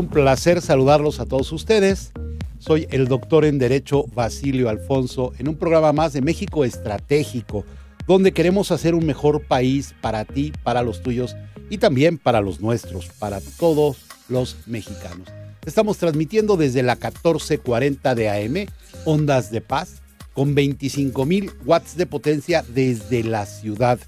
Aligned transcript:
un 0.00 0.08
placer 0.08 0.62
saludarlos 0.62 1.20
a 1.20 1.26
todos 1.26 1.52
ustedes. 1.52 2.12
Soy 2.58 2.86
el 2.90 3.06
doctor 3.06 3.44
en 3.44 3.58
Derecho 3.58 4.06
Basilio 4.14 4.70
Alfonso 4.70 5.34
en 5.38 5.46
un 5.46 5.56
programa 5.56 5.92
más 5.92 6.14
de 6.14 6.22
México 6.22 6.64
Estratégico, 6.64 7.66
donde 8.06 8.32
queremos 8.32 8.70
hacer 8.70 8.94
un 8.94 9.04
mejor 9.04 9.42
país 9.42 9.94
para 10.00 10.24
ti, 10.24 10.54
para 10.62 10.82
los 10.82 11.02
tuyos 11.02 11.36
y 11.68 11.76
también 11.76 12.16
para 12.16 12.40
los 12.40 12.62
nuestros, 12.62 13.08
para 13.18 13.42
todos 13.58 13.98
los 14.30 14.56
mexicanos. 14.66 15.28
Estamos 15.66 15.98
transmitiendo 15.98 16.56
desde 16.56 16.82
la 16.82 16.94
1440 16.94 18.14
de 18.14 18.30
AM, 18.30 18.66
Ondas 19.04 19.50
de 19.50 19.60
Paz, 19.60 20.00
con 20.32 20.54
25 20.54 21.26
mil 21.26 21.50
watts 21.66 21.98
de 21.98 22.06
potencia 22.06 22.64
desde 22.66 23.22
la 23.22 23.44
Ciudad 23.44 23.98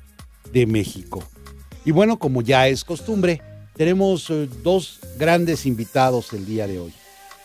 de 0.54 0.64
México. 0.64 1.22
Y 1.84 1.90
bueno, 1.90 2.18
como 2.18 2.40
ya 2.40 2.66
es 2.68 2.82
costumbre, 2.82 3.43
tenemos 3.75 4.29
eh, 4.30 4.48
dos 4.62 5.00
grandes 5.18 5.67
invitados 5.67 6.32
el 6.32 6.46
día 6.46 6.67
de 6.67 6.79
hoy. 6.79 6.93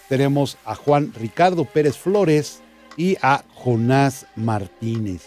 Tenemos 0.09 0.57
a 0.65 0.75
Juan 0.75 1.13
Ricardo 1.13 1.65
Pérez 1.65 1.97
Flores 1.97 2.61
y 2.95 3.17
a 3.21 3.43
Jonás 3.53 4.25
Martínez. 4.35 5.23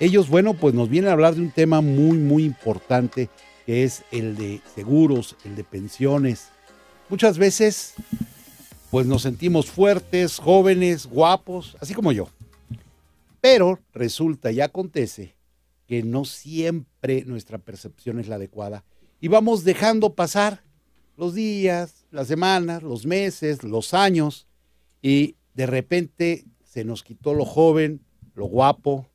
Ellos, 0.00 0.28
bueno, 0.28 0.54
pues 0.54 0.74
nos 0.74 0.88
vienen 0.88 1.10
a 1.10 1.12
hablar 1.12 1.34
de 1.34 1.40
un 1.40 1.50
tema 1.50 1.80
muy, 1.80 2.18
muy 2.18 2.44
importante 2.44 3.28
que 3.66 3.84
es 3.84 4.04
el 4.12 4.36
de 4.36 4.60
seguros, 4.74 5.36
el 5.44 5.56
de 5.56 5.64
pensiones. 5.64 6.48
Muchas 7.08 7.38
veces, 7.38 7.94
pues 8.90 9.06
nos 9.06 9.22
sentimos 9.22 9.66
fuertes, 9.66 10.38
jóvenes, 10.38 11.06
guapos, 11.06 11.76
así 11.80 11.94
como 11.94 12.12
yo. 12.12 12.28
Pero 13.40 13.78
resulta 13.92 14.52
y 14.52 14.60
acontece 14.60 15.34
que 15.86 16.02
no 16.02 16.24
siempre 16.24 17.24
nuestra 17.24 17.58
percepción 17.58 18.20
es 18.20 18.28
la 18.28 18.36
adecuada 18.36 18.84
y 19.20 19.28
vamos 19.28 19.64
dejando 19.64 20.14
pasar 20.14 20.62
los 21.16 21.34
días, 21.34 22.06
las 22.10 22.28
semanas, 22.28 22.82
los 22.82 23.06
meses, 23.06 23.64
los 23.64 23.94
años 23.94 24.46
y 25.02 25.36
de 25.54 25.66
repente 25.66 26.44
se 26.64 26.84
nos 26.84 27.02
quitó 27.02 27.34
lo 27.34 27.44
joven, 27.44 28.00
lo 28.34 28.46
guapo 28.46 29.08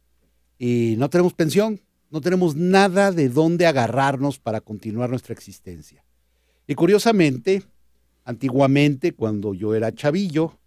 y 0.60 0.96
no 0.98 1.10
tenemos 1.10 1.34
pensión, 1.34 1.80
no 2.10 2.22
tenemos 2.22 2.56
nada 2.56 3.12
de 3.12 3.30
dónde 3.30 3.66
agarrarnos 3.66 4.40
para 4.40 4.62
continuar 4.62 5.10
nuestra 5.10 5.34
existencia. 5.34 6.04
Y 6.68 6.76
curiosamente, 6.76 7.64
antiguamente 8.26 9.14
cuando 9.14 9.54
yo 9.54 9.74
era 9.74 9.94
chavillo, 9.94 10.60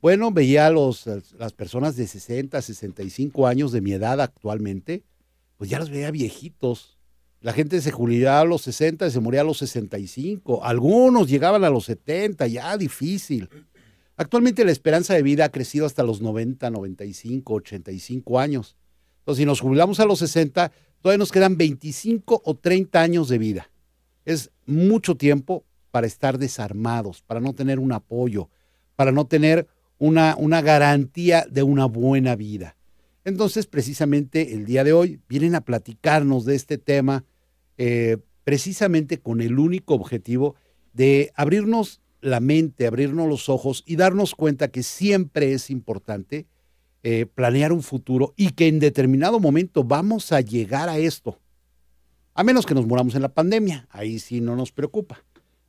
bueno, 0.00 0.32
veía 0.32 0.66
a 0.66 0.70
los, 0.70 1.06
las 1.38 1.52
personas 1.52 1.94
de 1.94 2.08
60, 2.08 2.60
65 2.60 3.46
años 3.46 3.70
de 3.70 3.80
mi 3.80 3.92
edad 3.92 4.20
actualmente, 4.20 5.04
pues 5.56 5.70
ya 5.70 5.78
los 5.78 5.90
veía 5.90 6.10
viejitos, 6.10 6.98
la 7.42 7.52
gente 7.52 7.80
se 7.80 7.90
jubilaba 7.90 8.40
a 8.40 8.44
los 8.44 8.62
60 8.62 9.06
y 9.06 9.10
se 9.10 9.20
moría 9.20 9.40
a 9.40 9.44
los 9.44 9.58
65. 9.58 10.64
Algunos 10.64 11.28
llegaban 11.28 11.64
a 11.64 11.70
los 11.70 11.86
70, 11.86 12.46
ya 12.46 12.76
difícil. 12.76 13.48
Actualmente 14.16 14.64
la 14.64 14.70
esperanza 14.70 15.14
de 15.14 15.24
vida 15.24 15.46
ha 15.46 15.48
crecido 15.48 15.84
hasta 15.84 16.04
los 16.04 16.22
90, 16.22 16.70
95, 16.70 17.54
85 17.54 18.38
años. 18.38 18.76
Entonces, 19.18 19.42
si 19.42 19.46
nos 19.46 19.60
jubilamos 19.60 19.98
a 19.98 20.04
los 20.04 20.20
60, 20.20 20.70
todavía 21.00 21.18
nos 21.18 21.32
quedan 21.32 21.56
25 21.56 22.42
o 22.44 22.54
30 22.54 23.00
años 23.00 23.28
de 23.28 23.38
vida. 23.38 23.70
Es 24.24 24.52
mucho 24.64 25.16
tiempo 25.16 25.64
para 25.90 26.06
estar 26.06 26.38
desarmados, 26.38 27.22
para 27.22 27.40
no 27.40 27.54
tener 27.54 27.80
un 27.80 27.90
apoyo, 27.90 28.50
para 28.94 29.10
no 29.10 29.26
tener 29.26 29.66
una, 29.98 30.36
una 30.38 30.62
garantía 30.62 31.44
de 31.50 31.64
una 31.64 31.86
buena 31.86 32.36
vida. 32.36 32.76
Entonces, 33.24 33.66
precisamente 33.66 34.54
el 34.54 34.64
día 34.64 34.84
de 34.84 34.92
hoy 34.92 35.20
vienen 35.28 35.56
a 35.56 35.60
platicarnos 35.62 36.44
de 36.44 36.54
este 36.54 36.78
tema 36.78 37.24
eh, 37.78 38.18
precisamente 38.44 39.18
con 39.18 39.40
el 39.40 39.58
único 39.58 39.94
objetivo 39.94 40.56
de 40.92 41.32
abrirnos 41.34 42.00
la 42.20 42.40
mente, 42.40 42.86
abrirnos 42.86 43.28
los 43.28 43.48
ojos 43.48 43.82
y 43.86 43.96
darnos 43.96 44.34
cuenta 44.34 44.68
que 44.68 44.82
siempre 44.82 45.52
es 45.52 45.70
importante 45.70 46.46
eh, 47.02 47.26
planear 47.26 47.72
un 47.72 47.82
futuro 47.82 48.32
y 48.36 48.50
que 48.50 48.68
en 48.68 48.78
determinado 48.78 49.40
momento 49.40 49.82
vamos 49.82 50.30
a 50.30 50.40
llegar 50.40 50.88
a 50.88 50.98
esto. 50.98 51.38
A 52.34 52.44
menos 52.44 52.64
que 52.64 52.74
nos 52.74 52.86
moramos 52.86 53.14
en 53.16 53.22
la 53.22 53.34
pandemia, 53.34 53.88
ahí 53.90 54.20
sí 54.20 54.40
no 54.40 54.54
nos 54.54 54.70
preocupa. 54.70 55.24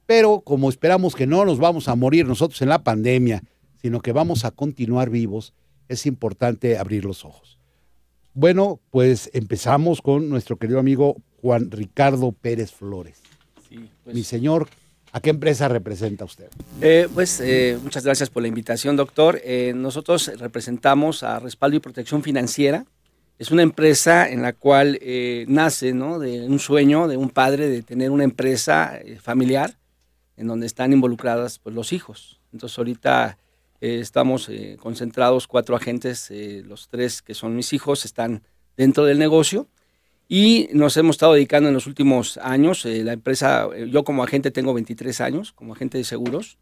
Pero 0.05 0.41
como 0.41 0.69
esperamos 0.69 1.15
que 1.15 1.25
no 1.25 1.43
nos 1.43 1.57
vamos 1.57 1.87
a 1.87 1.95
morir 1.95 2.27
nosotros 2.27 2.61
en 2.61 2.69
la 2.69 2.83
pandemia, 2.83 3.43
sino 3.81 4.01
que 4.01 4.11
vamos 4.11 4.45
a 4.45 4.51
continuar 4.51 5.09
vivos, 5.09 5.53
es 5.87 6.05
importante 6.05 6.77
abrir 6.77 7.03
los 7.03 7.25
ojos. 7.25 7.57
Bueno, 8.33 8.79
pues 8.91 9.29
empezamos 9.33 10.01
con 10.01 10.29
nuestro 10.29 10.57
querido 10.57 10.79
amigo 10.79 11.17
Juan 11.43 11.69
Ricardo 11.71 12.31
Pérez 12.31 12.71
Flores. 12.71 13.21
Pues. 14.05 14.15
Mi 14.15 14.23
señor, 14.23 14.69
¿a 15.11 15.19
qué 15.19 15.29
empresa 15.29 15.67
representa 15.67 16.23
usted? 16.23 16.47
Eh, 16.79 17.09
pues 17.13 17.41
eh, 17.41 17.77
muchas 17.83 18.05
gracias 18.05 18.29
por 18.29 18.43
la 18.43 18.47
invitación, 18.47 18.95
doctor. 18.95 19.41
Eh, 19.43 19.73
nosotros 19.75 20.31
representamos 20.39 21.21
a 21.21 21.39
Respaldo 21.39 21.75
y 21.75 21.79
Protección 21.81 22.23
Financiera. 22.23 22.85
Es 23.39 23.51
una 23.51 23.61
empresa 23.61 24.29
en 24.29 24.41
la 24.41 24.53
cual 24.53 25.01
nace 25.47 25.87
de 25.87 26.47
un 26.47 26.59
sueño 26.59 27.09
de 27.09 27.17
un 27.17 27.29
padre 27.29 27.67
de 27.67 27.81
tener 27.81 28.09
una 28.09 28.23
empresa 28.23 28.97
familiar 29.21 29.77
en 30.37 30.47
donde 30.47 30.65
están 30.65 30.93
involucradas 30.93 31.59
pues, 31.59 31.75
los 31.75 31.91
hijos. 31.91 32.39
Entonces 32.53 32.77
ahorita 32.77 33.37
estamos 33.81 34.49
concentrados 34.79 35.47
cuatro 35.47 35.75
agentes, 35.75 36.31
los 36.63 36.87
tres 36.87 37.21
que 37.21 37.33
son 37.33 37.53
mis 37.53 37.73
hijos 37.73 38.05
están 38.05 38.43
dentro 38.77 39.03
del 39.03 39.19
negocio 39.19 39.67
y 40.27 40.69
nos 40.73 40.97
hemos 40.97 41.15
estado 41.15 41.33
dedicando 41.33 41.69
en 41.69 41.75
los 41.75 41.87
últimos 41.87 42.37
años, 42.37 42.85
eh, 42.85 43.03
la 43.03 43.13
empresa, 43.13 43.67
eh, 43.75 43.89
yo 43.91 44.03
como 44.03 44.23
agente 44.23 44.51
tengo 44.51 44.73
23 44.73 45.21
años, 45.21 45.51
como 45.51 45.73
agente 45.73 45.97
de 45.97 46.03
seguros, 46.03 46.57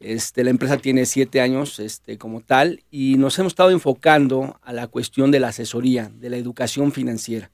este, 0.00 0.42
la 0.44 0.50
empresa 0.50 0.78
tiene 0.78 1.06
7 1.06 1.40
años 1.40 1.78
este, 1.78 2.18
como 2.18 2.40
tal, 2.40 2.82
y 2.90 3.16
nos 3.16 3.38
hemos 3.38 3.52
estado 3.52 3.70
enfocando 3.70 4.58
a 4.62 4.72
la 4.72 4.86
cuestión 4.88 5.30
de 5.30 5.40
la 5.40 5.48
asesoría, 5.48 6.10
de 6.14 6.30
la 6.30 6.36
educación 6.36 6.92
financiera. 6.92 7.50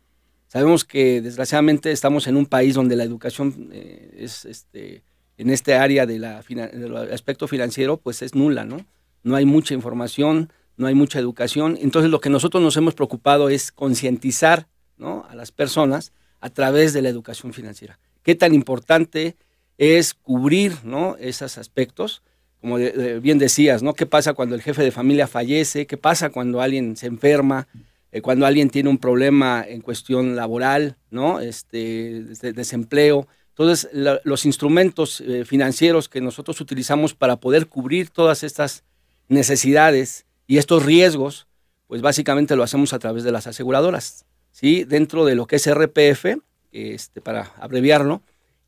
Sabemos 0.48 0.84
que 0.84 1.20
desgraciadamente 1.20 1.92
estamos 1.92 2.26
en 2.26 2.36
un 2.36 2.46
país 2.46 2.74
donde 2.74 2.96
la 2.96 3.04
educación 3.04 3.68
eh, 3.72 4.16
es, 4.18 4.46
este, 4.46 5.02
en 5.36 5.50
este 5.50 5.74
área 5.74 6.06
de 6.06 6.18
del 6.18 6.96
aspecto 7.12 7.46
financiero, 7.48 7.98
pues 7.98 8.22
es 8.22 8.34
nula, 8.34 8.64
¿no? 8.64 8.86
No 9.22 9.36
hay 9.36 9.44
mucha 9.44 9.74
información, 9.74 10.50
no 10.78 10.86
hay 10.86 10.94
mucha 10.94 11.18
educación. 11.18 11.78
Entonces 11.80 12.10
lo 12.10 12.20
que 12.20 12.30
nosotros 12.30 12.62
nos 12.62 12.76
hemos 12.78 12.94
preocupado 12.94 13.50
es 13.50 13.72
concientizar 13.72 14.68
a 15.00 15.34
las 15.34 15.52
personas 15.52 16.12
a 16.40 16.50
través 16.50 16.92
de 16.92 17.02
la 17.02 17.08
educación 17.08 17.52
financiera. 17.52 17.98
Qué 18.22 18.34
tan 18.34 18.54
importante 18.54 19.36
es 19.78 20.14
cubrir 20.14 20.84
¿no? 20.84 21.16
esos 21.18 21.58
aspectos, 21.58 22.22
como 22.60 22.76
bien 22.76 23.38
decías, 23.38 23.82
¿no? 23.82 23.94
¿Qué 23.94 24.06
pasa 24.06 24.34
cuando 24.34 24.56
el 24.56 24.62
jefe 24.62 24.82
de 24.82 24.90
familia 24.90 25.28
fallece? 25.28 25.86
¿Qué 25.86 25.96
pasa 25.96 26.30
cuando 26.30 26.60
alguien 26.60 26.96
se 26.96 27.06
enferma? 27.06 27.68
Eh, 28.10 28.20
cuando 28.20 28.46
alguien 28.46 28.70
tiene 28.70 28.88
un 28.88 28.98
problema 28.98 29.64
en 29.66 29.80
cuestión 29.80 30.34
laboral, 30.34 30.96
¿no? 31.10 31.40
Este, 31.40 32.24
de 32.40 32.52
desempleo. 32.52 33.28
Entonces, 33.50 33.88
los 33.92 34.44
instrumentos 34.44 35.20
eh, 35.20 35.44
financieros 35.44 36.08
que 36.08 36.20
nosotros 36.20 36.60
utilizamos 36.60 37.14
para 37.14 37.36
poder 37.36 37.66
cubrir 37.66 38.10
todas 38.10 38.42
estas 38.42 38.84
necesidades 39.28 40.26
y 40.46 40.58
estos 40.58 40.84
riesgos, 40.84 41.46
pues 41.86 42.00
básicamente 42.00 42.56
lo 42.56 42.62
hacemos 42.62 42.92
a 42.92 42.98
través 42.98 43.24
de 43.24 43.32
las 43.32 43.46
aseguradoras. 43.46 44.24
¿Sí? 44.58 44.82
Dentro 44.82 45.24
de 45.24 45.36
lo 45.36 45.46
que 45.46 45.56
es 45.56 45.66
RPF, 45.72 46.40
este, 46.72 47.20
para 47.20 47.52
abreviarlo, 47.60 48.22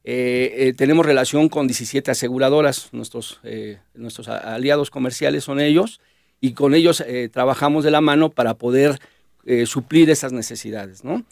eh, 0.04 0.54
eh, 0.56 0.72
tenemos 0.76 1.04
relación 1.04 1.48
con 1.48 1.66
17 1.66 2.12
aseguradoras, 2.12 2.90
nuestros, 2.92 3.40
eh, 3.42 3.78
nuestros 3.94 4.28
aliados 4.28 4.88
comerciales 4.90 5.42
son 5.42 5.58
ellos, 5.58 6.00
y 6.40 6.52
con 6.52 6.74
ellos 6.74 7.04
trabajamos 7.32 7.84
de 7.84 7.90
la 7.90 8.00
mano 8.00 8.30
para 8.30 8.54
poder 8.54 8.98
suplir 9.66 10.08
esas 10.08 10.32
necesidades, 10.32 11.04
¿no? 11.04 11.26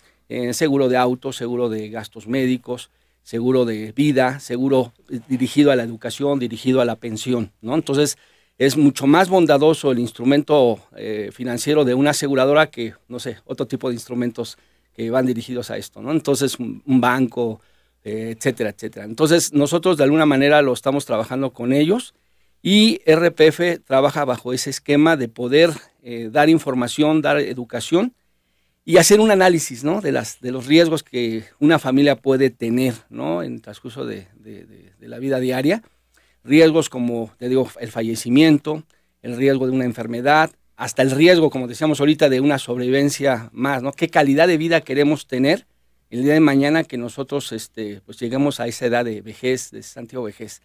seguro 0.52 0.90
de 0.90 0.98
auto, 0.98 1.32
seguro 1.32 1.70
de 1.70 1.88
gastos 1.88 2.28
médicos, 2.28 2.90
seguro 3.22 3.64
de 3.64 3.92
vida, 3.92 4.38
seguro 4.38 4.92
dirigido 5.26 5.72
a 5.72 5.76
la 5.76 5.84
educación, 5.84 6.38
dirigido 6.38 6.82
a 6.82 6.84
la 6.84 6.96
pensión, 6.96 7.52
¿no? 7.62 7.74
Entonces, 7.74 8.18
es 8.58 8.76
mucho 8.76 9.06
más 9.06 9.28
bondadoso 9.28 9.92
el 9.92 10.00
instrumento 10.00 10.80
eh, 10.96 11.30
financiero 11.32 11.84
de 11.84 11.94
una 11.94 12.10
aseguradora 12.10 12.70
que, 12.70 12.94
no 13.06 13.20
sé, 13.20 13.38
otro 13.44 13.66
tipo 13.66 13.88
de 13.88 13.94
instrumentos 13.94 14.58
que 14.92 15.10
van 15.10 15.26
dirigidos 15.26 15.70
a 15.70 15.76
esto, 15.76 16.02
¿no? 16.02 16.10
Entonces, 16.10 16.58
un, 16.58 16.82
banco, 17.00 17.60
eh, 18.02 18.34
etcétera, 18.36 18.70
etcétera. 18.70 19.04
Entonces, 19.04 19.52
nosotros 19.52 19.96
de 19.96 20.02
alguna 20.02 20.26
manera 20.26 20.60
lo 20.60 20.72
estamos 20.72 21.06
trabajando 21.06 21.52
con 21.52 21.72
ellos 21.72 22.14
y 22.60 23.00
RPF 23.06 23.84
trabaja 23.84 24.24
bajo 24.24 24.52
ese 24.52 24.70
esquema 24.70 25.16
de 25.16 25.28
poder 25.28 25.70
eh, 26.02 26.28
dar 26.32 26.48
información, 26.48 27.22
dar 27.22 27.38
educación 27.38 28.12
y 28.84 28.96
hacer 28.96 29.20
un 29.20 29.30
análisis, 29.30 29.84
¿no? 29.84 30.00
De, 30.00 30.10
las, 30.10 30.40
de 30.40 30.50
los 30.50 30.66
riesgos 30.66 31.04
que 31.04 31.44
una 31.60 31.78
familia 31.78 32.16
puede 32.16 32.50
tener, 32.50 32.94
¿no? 33.08 33.44
En 33.44 33.54
el 33.54 33.62
transcurso 33.62 34.04
de 34.04 34.26
la 34.98 35.18
vida 35.20 35.38
diaria 35.38 35.84
riesgos 36.48 36.88
como, 36.88 37.30
te 37.38 37.48
digo, 37.48 37.70
el 37.80 37.90
fallecimiento, 37.90 38.82
el 39.22 39.36
riesgo 39.36 39.66
de 39.66 39.72
una 39.72 39.84
enfermedad, 39.84 40.50
hasta 40.76 41.02
el 41.02 41.10
riesgo, 41.10 41.50
como 41.50 41.66
decíamos 41.66 42.00
ahorita, 42.00 42.28
de 42.28 42.40
una 42.40 42.58
sobrevivencia 42.58 43.50
más, 43.52 43.82
¿no? 43.82 43.92
¿Qué 43.92 44.08
calidad 44.08 44.48
de 44.48 44.56
vida 44.56 44.80
queremos 44.80 45.26
tener 45.26 45.66
el 46.10 46.22
día 46.22 46.34
de 46.34 46.40
mañana 46.40 46.84
que 46.84 46.96
nosotros 46.96 47.52
este, 47.52 48.00
pues 48.06 48.18
lleguemos 48.18 48.60
a 48.60 48.66
esa 48.66 48.86
edad 48.86 49.04
de 49.04 49.20
vejez, 49.20 49.70
de 49.70 49.82
santiago 49.82 50.24
vejez? 50.24 50.62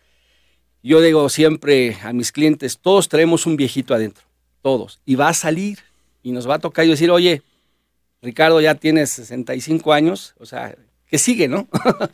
Yo 0.84 1.02
digo 1.02 1.30
siempre 1.30 1.98
a 2.04 2.14
mis 2.14 2.32
clientes, 2.32 2.78
todos 2.78 3.10
traemos 3.10 3.46
un 3.46 3.56
viejito 3.56 3.94
adentro, 3.94 4.24
todos, 4.62 5.00
y 5.06 5.16
va 5.16 5.30
a 5.30 5.34
salir 5.34 5.80
y 6.22 6.32
nos 6.32 6.48
va 6.48 6.56
a 6.56 6.60
tocar 6.60 6.86
y 6.86 6.90
decir, 6.90 7.10
oye, 7.10 7.42
Ricardo 8.22 8.62
ya 8.62 8.76
tienes 8.76 9.10
65 9.12 9.94
años, 9.94 10.36
o 10.40 10.46
sea, 10.46 10.76
que 11.08 11.18
sigue, 11.18 11.48
no? 11.48 11.68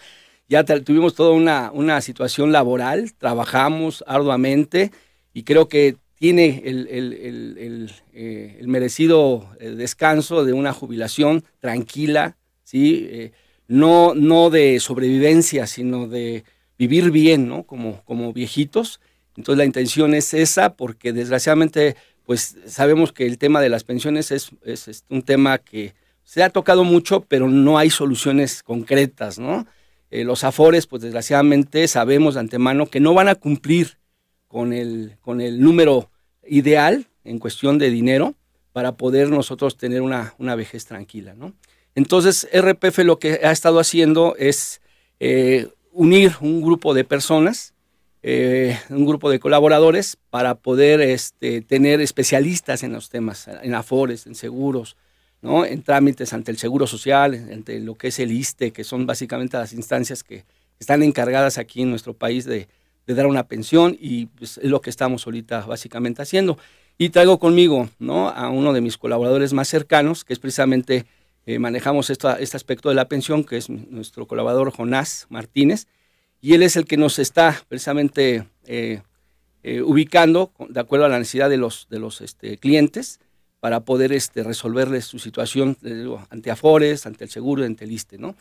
ya 0.50 0.64
tuvimos 0.64 1.14
toda 1.14 1.32
una, 1.32 1.72
una, 1.72 2.02
situación 2.02 2.52
laboral, 2.52 3.14
trabajamos 3.14 4.04
arduamente 4.08 4.92
y 5.32 5.44
creo 5.44 5.70
que 5.70 5.96
tiene 6.16 6.64
el, 6.66 6.88
el, 6.90 7.92
eh, 8.14 8.60
merecido 8.66 9.50
eh, 9.60 9.70
descanso 9.70 10.44
de 10.44 10.52
una 10.52 10.74
jubilación 10.74 11.46
tranquila, 11.60 12.36
¿sí? 12.64 13.08
Eh, 13.10 13.32
no, 13.68 14.16
no 14.16 14.50
de 14.50 14.80
sobrevivencia, 14.80 15.68
sino 15.68 16.08
de 16.08 16.44
vivir 16.78 17.12
bien, 17.12 17.48
¿no? 17.48 17.64
Como, 17.64 18.04
como 18.04 18.34
viejitos. 18.34 19.00
Entonces 19.38 19.60
la 19.60 19.66
intención 19.66 20.14
es 20.16 20.34
esa, 20.34 20.74
porque 20.74 21.14
desgraciadamente, 21.14 21.96
pues 22.26 22.58
sabemos 22.66 23.14
que 23.14 23.28
el 23.28 23.38
tema 23.38 23.62
de 23.62 23.70
las 23.70 23.84
pensiones 23.84 24.32
es, 24.32 24.50
es, 24.66 25.06
un 25.10 25.22
tema 25.22 25.60
que 25.60 25.94
se 26.24 26.42
ha 26.42 26.50
tocado 26.50 26.84
mucho, 26.84 27.22
pero 27.22 27.48
no 27.48 27.78
hay 27.78 27.92
soluciones 27.92 28.64
concretas, 28.64 29.40
¿no? 29.40 29.68
Eh, 30.12 30.24
los 30.24 30.44
afores, 30.44 30.88
pues 30.88 31.02
desgraciadamente 31.02 31.88
sabemos 31.88 32.34
de 32.34 32.42
antemano 32.42 32.88
que 32.88 33.00
no 33.00 33.14
van 33.14 33.28
a 33.28 33.36
cumplir 33.36 33.98
con 34.48 34.74
el, 34.74 35.18
con 35.22 35.42
el 35.42 35.62
número 35.62 36.10
ideal 36.48 37.06
en 37.24 37.40
cuestión 37.40 37.78
de 37.78 37.92
dinero 37.92 38.36
para 38.74 38.94
poder 38.94 39.30
nosotros 39.30 39.78
tener 39.78 40.02
una, 40.02 40.34
una 40.40 40.56
vejez 40.56 40.86
tranquila, 40.86 41.34
¿no? 41.34 41.54
Entonces, 41.96 42.48
RPF 42.54 43.00
lo 43.00 43.20
que 43.20 43.42
ha 43.44 43.52
estado 43.52 43.80
haciendo 43.80 44.36
es 44.38 44.82
eh, 45.20 45.68
unir 45.92 46.34
un 46.40 46.62
grupo 46.62 46.94
de 46.94 47.04
personas, 47.04 47.74
eh, 48.22 48.78
un 48.90 49.06
grupo 49.06 49.30
de 49.30 49.40
colaboradores 49.40 50.18
para 50.30 50.56
poder 50.56 51.02
este, 51.02 51.62
tener 51.62 52.00
especialistas 52.02 52.84
en 52.84 52.94
los 52.94 53.10
temas, 53.10 53.48
en 53.48 53.74
afores, 53.74 54.28
en 54.28 54.36
seguros, 54.36 54.96
¿no? 55.42 55.66
en 55.66 55.82
trámites 55.84 56.34
ante 56.34 56.52
el 56.52 56.58
Seguro 56.58 56.88
Social, 56.88 57.34
ante 57.52 57.80
lo 57.80 57.96
que 57.96 58.10
es 58.10 58.20
el 58.20 58.32
ISTE, 58.32 58.72
que 58.72 58.84
son 58.84 59.06
básicamente 59.06 59.58
las 59.58 59.74
instancias 59.74 60.24
que 60.24 60.44
están 60.80 61.04
encargadas 61.04 61.58
aquí 61.58 61.82
en 61.82 61.90
nuestro 61.90 62.14
país 62.14 62.46
de, 62.46 62.68
dar 63.08 63.26
una 63.26 63.48
pensión 63.48 63.98
y 64.00 64.28
pues, 64.28 64.60
es 64.60 64.70
lo 64.70 64.82
que 64.82 64.92
estamos 64.92 65.26
ahorita 65.26 65.62
básicamente 65.62 66.22
haciendo. 66.22 66.60
Y 66.96 67.10
traigo 67.10 67.40
conmigo 67.40 67.90
¿no? 67.98 68.30
a 68.30 68.50
uno 68.50 68.72
de 68.72 68.82
mis 68.82 69.00
colaboradores 69.00 69.52
más 69.52 69.68
cercanos, 69.68 70.24
que 70.24 70.34
es 70.34 70.38
precisamente 70.38 71.08
eh, 71.48 71.58
manejamos 71.58 72.12
este 72.12 72.28
aspecto 72.56 72.90
de 72.90 72.94
la 72.94 73.08
pensión, 73.08 73.44
que 73.44 73.58
es 73.58 73.68
nuestro 73.68 74.28
colaborador 74.28 74.72
Jonás 74.72 75.26
Martínez, 75.30 75.88
y 76.40 76.54
él 76.54 76.62
es 76.62 76.76
el 76.76 76.86
que 76.86 76.98
nos 76.98 77.18
está 77.18 77.60
precisamente 77.68 78.48
eh, 78.68 79.02
eh, 79.64 79.82
ubicando 79.82 80.52
de 80.70 80.80
acuerdo 80.80 81.06
a 81.06 81.10
la 81.10 81.18
necesidad 81.18 81.50
de 81.50 81.58
los, 81.58 81.88
de 81.90 81.98
los 81.98 82.22
este, 82.22 82.58
clientes 82.58 83.20
para 83.60 83.82
poder 83.82 84.14
este, 84.14 84.44
resolverles 84.44 85.06
su 85.06 85.20
situación 85.20 85.78
ante 86.30 86.52
Afores, 86.52 87.06
ante 87.06 87.26
el 87.26 87.30
seguro, 87.30 87.66
ante 87.66 87.86
el 87.86 87.92
ISTE. 87.92 88.18
¿no? 88.18 88.36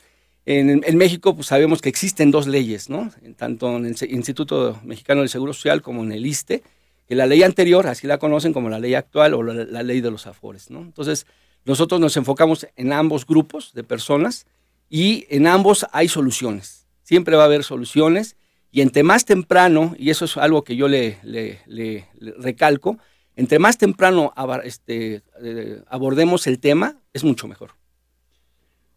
En, 0.46 0.96
México 0.96 1.34
pues, 1.34 1.48
sabemos 1.48 1.80
que 1.80 1.88
existen 1.88 2.30
dos 2.30 2.46
leyes, 2.46 2.88
¿no? 2.88 3.10
tanto 3.36 3.76
en 3.76 3.86
el 3.86 3.96
Instituto 4.10 4.80
Mexicano 4.84 5.20
del 5.20 5.28
Seguro 5.28 5.52
Social 5.52 5.82
como 5.82 6.04
en 6.04 6.12
el 6.12 6.24
ISTE, 6.24 6.62
que 7.06 7.14
la 7.14 7.26
ley 7.26 7.42
anterior, 7.42 7.86
así 7.86 8.06
la 8.06 8.18
conocen 8.18 8.52
como 8.52 8.68
la 8.68 8.78
ley 8.78 8.94
actual 8.94 9.34
o 9.34 9.42
la, 9.42 9.64
la 9.64 9.82
ley 9.82 10.00
de 10.00 10.10
los 10.10 10.26
Afores. 10.26 10.70
¿no? 10.70 10.80
Entonces, 10.80 11.26
nosotros 11.64 12.00
nos 12.00 12.16
enfocamos 12.16 12.66
en 12.76 12.92
ambos 12.92 13.26
grupos 13.26 13.72
de 13.74 13.82
personas 13.82 14.46
y 14.88 15.26
en 15.28 15.46
ambos 15.46 15.86
hay 15.92 16.08
soluciones. 16.08 16.86
Siempre 17.02 17.36
va 17.36 17.42
a 17.42 17.46
haber 17.46 17.64
soluciones 17.64 18.36
y 18.70 18.82
entre 18.82 19.02
más 19.02 19.24
temprano, 19.24 19.94
y 19.98 20.10
eso 20.10 20.24
es 20.26 20.36
algo 20.36 20.62
que 20.62 20.76
yo 20.76 20.88
le, 20.88 21.18
recalco, 22.38 22.98
entre 23.38 23.60
más 23.60 23.78
temprano 23.78 24.32
este, 24.64 25.22
eh, 25.40 25.82
abordemos 25.86 26.48
el 26.48 26.58
tema, 26.58 27.00
es 27.12 27.22
mucho 27.22 27.46
mejor. 27.46 27.70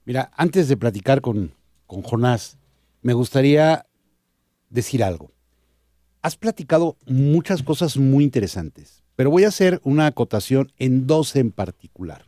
Mira, 0.03 0.31
antes 0.35 0.67
de 0.67 0.77
platicar 0.77 1.21
con, 1.21 1.53
con 1.85 2.01
Jonás, 2.01 2.57
me 3.03 3.13
gustaría 3.13 3.85
decir 4.71 5.03
algo. 5.03 5.31
Has 6.23 6.37
platicado 6.37 6.97
muchas 7.05 7.61
cosas 7.61 7.97
muy 7.97 8.23
interesantes, 8.23 9.03
pero 9.15 9.29
voy 9.29 9.43
a 9.43 9.49
hacer 9.49 9.79
una 9.83 10.07
acotación 10.07 10.71
en 10.79 11.05
dos 11.05 11.35
en 11.35 11.51
particular. 11.51 12.25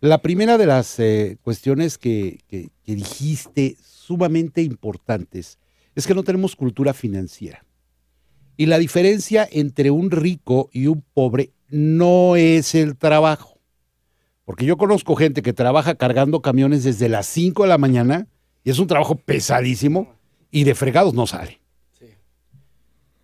La 0.00 0.18
primera 0.18 0.58
de 0.58 0.66
las 0.66 0.98
eh, 0.98 1.38
cuestiones 1.40 1.98
que, 1.98 2.40
dijiste 2.84 3.76
sumamente 3.80 4.60
importantes 4.60 5.60
es 5.94 6.04
que 6.04 6.14
no 6.16 6.24
tenemos 6.24 6.56
cultura 6.56 6.92
financiera. 6.94 7.63
Y 8.56 8.66
la 8.66 8.78
diferencia 8.78 9.48
entre 9.50 9.90
un 9.90 10.10
rico 10.10 10.68
y 10.72 10.86
un 10.86 11.02
pobre 11.14 11.50
no 11.68 12.36
es 12.36 12.74
el 12.74 12.96
trabajo. 12.96 13.58
Porque 14.44 14.64
yo 14.66 14.76
conozco 14.76 15.16
gente 15.16 15.42
que 15.42 15.52
trabaja 15.52 15.94
cargando 15.94 16.42
camiones 16.42 16.84
desde 16.84 17.08
las 17.08 17.26
5 17.26 17.62
de 17.62 17.68
la 17.68 17.78
mañana 17.78 18.28
y 18.62 18.70
es 18.70 18.78
un 18.78 18.86
trabajo 18.86 19.16
pesadísimo 19.16 20.14
y 20.50 20.64
de 20.64 20.74
fregados 20.74 21.14
no 21.14 21.26
sale. 21.26 21.60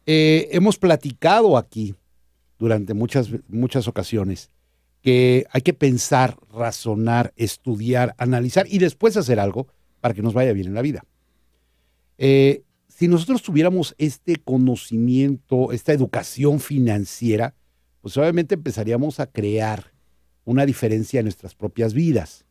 Eh, 0.06 0.48
hemos 0.52 0.78
platicado 0.78 1.56
aquí 1.56 1.94
durante 2.58 2.94
muchas, 2.94 3.28
muchas 3.48 3.86
ocasiones 3.86 4.50
que 5.02 5.46
hay 5.50 5.62
que 5.62 5.72
pensar, 5.72 6.36
razonar, 6.52 7.32
estudiar, 7.36 8.14
analizar 8.18 8.66
y 8.68 8.78
después 8.78 9.16
hacer 9.16 9.38
algo 9.38 9.68
para 10.00 10.14
que 10.14 10.22
nos 10.22 10.34
vaya 10.34 10.52
bien 10.52 10.68
en 10.68 10.74
la 10.74 10.82
vida. 10.82 11.04
Eh, 12.18 12.64
si 13.00 13.08
nosotros 13.08 13.40
tuviéramos 13.40 13.94
este 13.96 14.36
conocimiento, 14.36 15.72
esta 15.72 15.94
educación 15.94 16.60
financiera, 16.60 17.54
pues 18.02 18.14
obviamente 18.18 18.56
empezaríamos 18.56 19.20
a 19.20 19.26
crear 19.26 19.94
una 20.44 20.66
diferencia 20.66 21.18
en 21.18 21.24
nuestras 21.24 21.54
propias 21.54 21.94
vidas. 21.94 22.44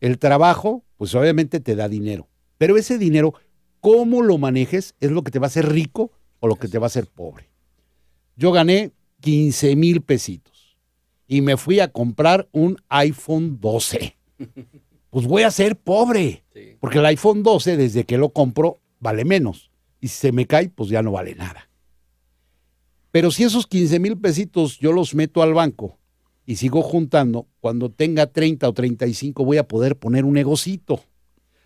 El 0.00 0.18
trabajo, 0.18 0.84
pues 0.96 1.14
obviamente 1.14 1.60
te 1.60 1.76
da 1.76 1.88
dinero, 1.88 2.28
pero 2.58 2.76
ese 2.76 2.98
dinero, 2.98 3.34
cómo 3.78 4.20
lo 4.20 4.36
manejes, 4.36 4.96
es 4.98 5.12
lo 5.12 5.22
que 5.22 5.30
te 5.30 5.38
va 5.38 5.46
a 5.46 5.54
hacer 5.54 5.68
rico 5.68 6.10
o 6.40 6.48
lo 6.48 6.56
que 6.56 6.66
te 6.66 6.80
va 6.80 6.86
a 6.86 6.88
hacer 6.88 7.06
pobre. 7.06 7.48
Yo 8.34 8.50
gané 8.50 8.90
15 9.20 9.76
mil 9.76 10.02
pesitos 10.02 10.76
y 11.28 11.40
me 11.40 11.56
fui 11.56 11.78
a 11.78 11.92
comprar 11.92 12.48
un 12.50 12.78
iPhone 12.88 13.60
12. 13.60 14.16
Pues 15.08 15.26
voy 15.28 15.44
a 15.44 15.50
ser 15.50 15.76
pobre, 15.76 16.44
porque 16.78 16.98
el 16.98 17.06
iPhone 17.06 17.42
12 17.42 17.78
desde 17.78 18.04
que 18.04 18.18
lo 18.18 18.30
compro 18.30 18.80
vale 19.00 19.24
menos. 19.24 19.70
Y 20.00 20.08
si 20.08 20.18
se 20.18 20.32
me 20.32 20.46
cae, 20.46 20.68
pues 20.68 20.88
ya 20.88 21.02
no 21.02 21.12
vale 21.12 21.34
nada. 21.34 21.68
Pero 23.10 23.30
si 23.30 23.44
esos 23.44 23.66
15 23.66 23.98
mil 23.98 24.18
pesitos 24.18 24.78
yo 24.78 24.92
los 24.92 25.14
meto 25.14 25.42
al 25.42 25.54
banco 25.54 25.98
y 26.44 26.56
sigo 26.56 26.82
juntando, 26.82 27.46
cuando 27.60 27.90
tenga 27.90 28.26
30 28.26 28.68
o 28.68 28.72
35 28.72 29.44
voy 29.44 29.56
a 29.56 29.66
poder 29.66 29.96
poner 29.96 30.24
un 30.24 30.34
negocito. 30.34 31.00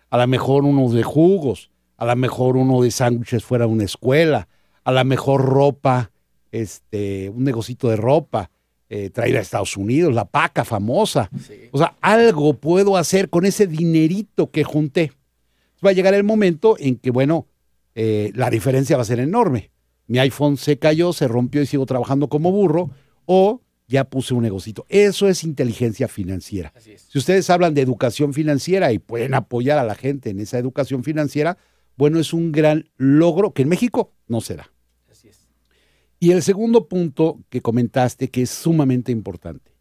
A 0.09 0.17
lo 0.17 0.27
mejor 0.27 0.63
uno 0.63 0.89
de 0.89 1.03
jugos, 1.03 1.69
a 1.97 2.05
lo 2.05 2.15
mejor 2.15 2.57
uno 2.57 2.81
de 2.81 2.91
sándwiches 2.91 3.43
fuera 3.43 3.65
de 3.65 3.71
una 3.71 3.83
escuela, 3.83 4.47
a 4.83 4.91
lo 4.91 5.05
mejor 5.05 5.45
ropa, 5.45 6.11
este, 6.51 7.29
un 7.29 7.43
negocito 7.43 7.89
de 7.89 7.95
ropa, 7.95 8.49
eh, 8.89 9.09
traer 9.09 9.37
a 9.37 9.41
Estados 9.41 9.77
Unidos, 9.77 10.13
la 10.13 10.25
paca 10.25 10.65
famosa. 10.65 11.29
O 11.71 11.77
sea, 11.77 11.95
algo 12.01 12.55
puedo 12.55 12.97
hacer 12.97 13.29
con 13.29 13.45
ese 13.45 13.67
dinerito 13.67 14.51
que 14.51 14.63
junté. 14.63 15.13
Va 15.85 15.91
a 15.91 15.93
llegar 15.93 16.13
el 16.13 16.23
momento 16.23 16.75
en 16.79 16.97
que, 16.97 17.11
bueno, 17.11 17.47
eh, 17.95 18.31
la 18.35 18.49
diferencia 18.49 18.95
va 18.95 19.01
a 19.01 19.05
ser 19.05 19.19
enorme. 19.19 19.71
Mi 20.07 20.19
iPhone 20.19 20.57
se 20.57 20.77
cayó, 20.77 21.13
se 21.13 21.27
rompió 21.27 21.61
y 21.61 21.65
sigo 21.65 21.85
trabajando 21.85 22.29
como 22.29 22.51
burro, 22.51 22.91
o 23.25 23.61
ya 23.87 24.05
puse 24.05 24.33
un 24.33 24.43
negocito. 24.43 24.85
Eso 24.89 25.27
es 25.27 25.43
inteligencia 25.43 26.07
financiera. 26.07 26.73
Si 26.79 27.17
ustedes 27.17 27.49
hablan 27.49 27.73
de 27.73 27.81
educación 27.81 28.33
financiera 28.33 28.93
y 28.93 28.99
pueden 28.99 29.33
apoyar 29.33 29.77
a 29.79 29.83
la 29.83 29.95
gente 29.95 30.29
en 30.29 30.39
esa 30.39 30.57
educación 30.57 31.03
financiera, 31.03 31.57
bueno, 31.97 32.19
es 32.19 32.33
un 32.33 32.51
gran 32.51 32.89
logro 32.97 33.53
que 33.53 33.63
en 33.63 33.69
México 33.69 34.13
no 34.27 34.41
se 34.41 34.55
da. 34.55 34.71
Y 36.19 36.31
el 36.31 36.43
segundo 36.43 36.87
punto 36.87 37.39
que 37.49 37.61
comentaste, 37.61 38.29
que 38.29 38.43
es 38.43 38.51
sumamente 38.51 39.11
importante. 39.11 39.71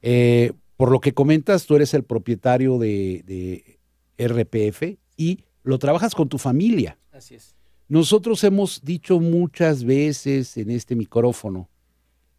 Eh, 0.00 0.52
por 0.76 0.90
lo 0.90 1.00
que 1.00 1.12
comentas, 1.12 1.66
tú 1.66 1.76
eres 1.76 1.92
el 1.92 2.02
propietario 2.02 2.78
de, 2.78 3.78
RPF 4.18 4.98
y 5.20 5.44
lo 5.62 5.78
trabajas 5.78 6.14
con 6.14 6.30
tu 6.30 6.38
familia. 6.38 6.96
Así 7.12 7.34
es. 7.34 7.54
Nosotros 7.88 8.42
hemos 8.42 8.82
dicho 8.82 9.20
muchas 9.20 9.84
veces 9.84 10.56
en 10.56 10.70
este 10.70 10.96
micrófono 10.96 11.68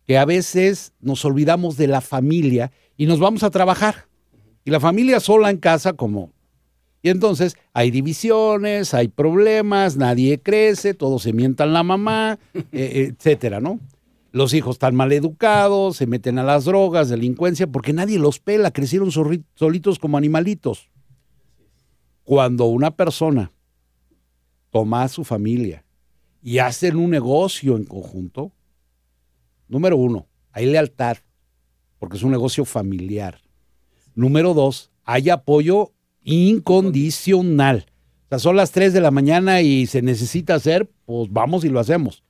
que 0.08 0.18
a 0.18 0.26
veces 0.26 0.94
nos 1.00 1.24
olvidamos 1.24 1.78
de 1.78 1.86
la 1.86 2.02
familia 2.02 2.72
y 2.98 3.06
nos 3.06 3.20
vamos 3.20 3.44
a 3.44 3.52
trabajar. 3.52 4.08
Y 4.66 4.72
la 4.72 4.80
familia 4.80 5.20
sola 5.20 5.52
en 5.52 5.58
casa, 5.58 5.94
como 5.94 6.32
y 7.04 7.10
entonces 7.10 7.56
hay 7.74 7.90
divisiones, 7.90 8.94
hay 8.94 9.08
problemas, 9.08 9.98
nadie 9.98 10.40
crece, 10.40 10.94
todos 10.94 11.24
se 11.24 11.34
mientan 11.34 11.74
la 11.74 11.84
mamá, 11.84 12.38
eh, 12.72 13.12
etcétera, 13.12 13.60
¿no? 13.60 13.80
Los 14.32 14.54
hijos 14.54 14.76
están 14.76 14.96
mal 14.96 15.12
educados, 15.12 15.98
se 15.98 16.08
meten 16.08 16.40
a 16.40 16.44
las 16.44 16.66
drogas, 16.66 17.10
delincuencia, 17.10 17.68
porque 17.68 17.92
nadie 17.92 18.18
los 18.18 18.40
pela, 18.40 18.72
crecieron 18.72 19.12
solitos 19.12 20.00
como 20.00 20.18
animalitos. 20.18 20.91
Cuando 22.32 22.68
una 22.68 22.96
persona 22.96 23.52
toma 24.70 25.04
a 25.04 25.10
su 25.10 25.26
familia 25.26 25.84
y 26.42 26.60
hacen 26.60 26.96
un 26.96 27.10
negocio 27.10 27.76
en 27.76 27.84
conjunto, 27.84 28.54
número 29.68 29.98
uno, 29.98 30.30
hay 30.54 30.68
lealtad, 30.68 31.18
porque 32.00 32.16
es 32.16 32.24
un 32.24 32.32
negocio 32.32 32.64
familiar. 32.64 33.42
Número 34.16 34.54
dos, 34.54 34.92
hay 35.04 35.30
apoyo 35.30 35.92
incondicional. 36.24 37.88
O 38.28 38.30
sea, 38.30 38.40
son 38.40 38.56
las 38.56 38.72
3 38.72 38.94
de 38.94 39.02
la 39.02 39.12
mañana 39.12 39.60
y 39.60 39.86
se 39.86 40.02
necesita 40.02 40.56
hacer, 40.56 40.90
pues 41.04 41.30
vamos 41.30 41.66
y 41.66 41.70
lo 41.70 41.82
hacemos. 41.82 42.24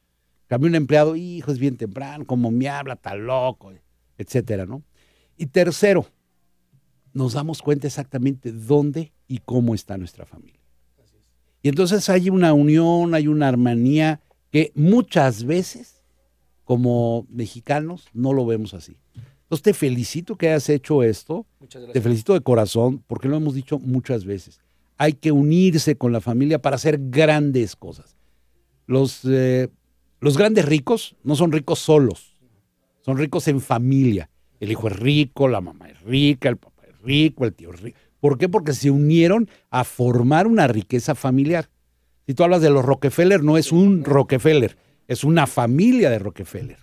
Cambio 0.48 0.68
un 0.68 0.74
empleado, 0.74 1.16
hijo, 1.16 1.52
es 1.52 1.60
bien 1.60 1.78
temprano, 1.78 2.26
como 2.26 2.50
me 2.50 2.68
habla, 2.68 2.96
tan 2.96 3.28
loco, 3.28 3.72
etcétera, 4.18 4.66
¿no? 4.66 4.82
Y 5.38 5.46
tercero, 5.46 6.08
nos 7.14 7.34
damos 7.34 7.62
cuenta 7.62 7.86
exactamente 7.86 8.52
dónde 8.52 9.12
y 9.32 9.38
cómo 9.38 9.74
está 9.74 9.98
nuestra 9.98 10.26
familia. 10.26 10.60
Y 11.64 11.70
entonces 11.70 12.10
hay 12.10 12.30
una 12.30 12.52
unión, 12.54 13.16
hay 13.16 13.28
una 13.30 13.48
armonía 13.48 14.20
que 14.52 14.74
muchas 14.76 15.46
veces, 15.46 16.04
como 16.66 17.26
mexicanos, 17.30 18.08
no 18.12 18.34
lo 18.34 18.46
vemos 18.46 18.74
así. 18.74 18.98
Entonces 19.44 19.64
te 19.64 19.74
felicito 19.74 20.36
que 20.36 20.50
hayas 20.50 20.68
hecho 20.68 21.02
esto. 21.02 21.46
Te 21.94 22.02
felicito 22.02 22.34
de 22.34 22.42
corazón 22.42 23.02
porque 23.08 23.30
lo 23.30 23.38
hemos 23.38 23.56
dicho 23.56 23.80
muchas 23.80 24.26
veces. 24.26 24.60
Hay 24.98 25.14
que 25.14 25.32
unirse 25.32 25.96
con 25.96 26.12
la 26.12 26.20
familia 26.20 26.62
para 26.62 26.76
hacer 26.76 27.00
grandes 27.00 27.78
cosas. 27.78 28.18
Los, 28.86 29.22
eh, 29.24 29.70
los 30.20 30.38
grandes 30.38 30.66
ricos 30.66 31.16
no 31.24 31.38
son 31.38 31.54
ricos 31.54 31.80
solos, 31.80 32.36
son 33.00 33.18
ricos 33.18 33.48
en 33.48 33.62
familia. 33.62 34.30
El 34.60 34.74
hijo 34.74 34.90
es 34.90 35.00
rico, 35.00 35.48
la 35.48 35.62
mamá 35.62 35.90
es 35.90 36.02
rica, 36.02 36.50
el 36.50 36.58
papá 36.58 36.84
es 36.90 37.00
rico, 37.00 37.46
el 37.46 37.54
tío 37.54 37.74
es 37.74 37.80
rico. 37.80 37.98
¿Por 38.22 38.38
qué? 38.38 38.48
Porque 38.48 38.74
se 38.74 38.92
unieron 38.92 39.50
a 39.72 39.84
formar 39.84 40.48
una 40.48 40.68
riqueza 40.68 41.16
familiar. 41.16 41.70
Si 42.28 42.36
tú 42.36 42.44
hablas 42.44 42.62
de 42.62 42.70
los 42.70 42.86
Rockefeller, 42.86 43.44
no 43.44 43.58
es 43.58 43.72
un 43.72 44.06
Rockefeller, 44.06 44.78
es 45.08 45.24
una 45.26 45.48
familia 45.48 46.10
de 46.10 46.20
Rockefeller. 46.20 46.78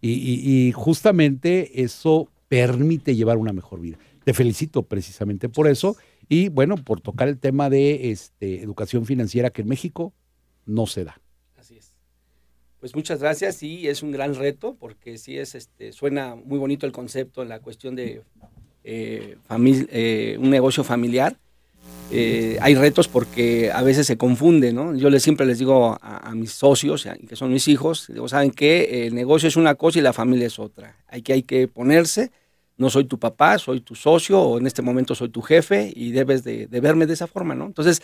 Y, 0.00 0.70
justamente 0.76 1.82
eso 1.82 2.30
permite 2.46 3.16
llevar 3.16 3.38
una 3.38 3.52
mejor 3.52 3.80
vida. 3.80 3.98
Te 4.24 4.34
felicito 4.34 4.82
precisamente 4.82 5.48
por 5.48 5.66
eso 5.66 5.96
y 6.28 6.50
bueno, 6.50 6.76
por 6.76 7.00
tocar 7.00 7.28
el 7.28 7.38
tema 7.38 7.70
de 7.70 8.10
este, 8.10 8.62
educación 8.62 9.06
financiera 9.06 9.50
que 9.50 9.62
en 9.62 9.68
México 9.68 10.12
no 10.66 10.86
se 10.86 11.04
da. 11.04 11.20
Así 11.56 11.78
es. 11.78 11.94
Pues 12.78 12.94
muchas 12.94 13.20
gracias, 13.20 13.56
sí, 13.56 13.88
es 13.88 14.02
un 14.02 14.12
gran 14.12 14.34
reto 14.34 14.76
porque 14.78 15.16
sí 15.18 15.38
es, 15.38 15.54
este, 15.54 15.92
suena 15.92 16.36
muy 16.36 16.58
bonito 16.58 16.86
el 16.86 16.92
concepto 16.92 17.42
en 17.42 17.48
la 17.48 17.60
cuestión 17.60 17.96
de 17.96 18.22
un 20.38 20.50
negocio 20.50 20.84
familiar. 20.84 21.36
Eh, 22.10 22.56
hay 22.62 22.74
retos 22.74 23.06
porque 23.06 23.70
a 23.70 23.82
veces 23.82 24.06
se 24.06 24.16
confunde, 24.16 24.72
¿no? 24.72 24.94
Yo 24.96 25.10
les, 25.10 25.22
siempre 25.22 25.44
les 25.44 25.58
digo 25.58 25.98
a, 26.00 26.34
mis 26.34 26.52
socios, 26.52 27.06
que 27.28 27.36
son 27.36 27.52
mis 27.52 27.68
hijos, 27.68 28.06
digo, 28.08 28.28
¿saben 28.28 28.50
qué? 28.50 29.06
El 29.06 29.14
negocio 29.14 29.48
es 29.48 29.56
una 29.56 29.74
cosa 29.74 29.98
y 29.98 30.02
la 30.02 30.12
familia 30.14 30.46
es 30.46 30.58
otra. 30.58 30.96
Hay 31.08 31.20
que, 31.22 31.34
hay 31.34 31.42
que 31.42 31.68
ponerse, 31.68 32.30
no 32.78 32.88
soy 32.88 33.04
tu 33.04 33.18
papá, 33.18 33.58
soy 33.58 33.80
tu 33.80 33.94
socio, 33.94 34.40
o 34.40 34.58
en 34.58 34.66
este 34.66 34.80
momento 34.80 35.14
soy 35.14 35.28
tu 35.28 35.42
jefe, 35.42 35.92
y 35.94 36.12
debes 36.12 36.44
de, 36.44 36.66
verme 36.66 37.06
de 37.06 37.12
esa 37.12 37.26
forma, 37.26 37.54
¿no? 37.54 37.66
Entonces, 37.66 38.00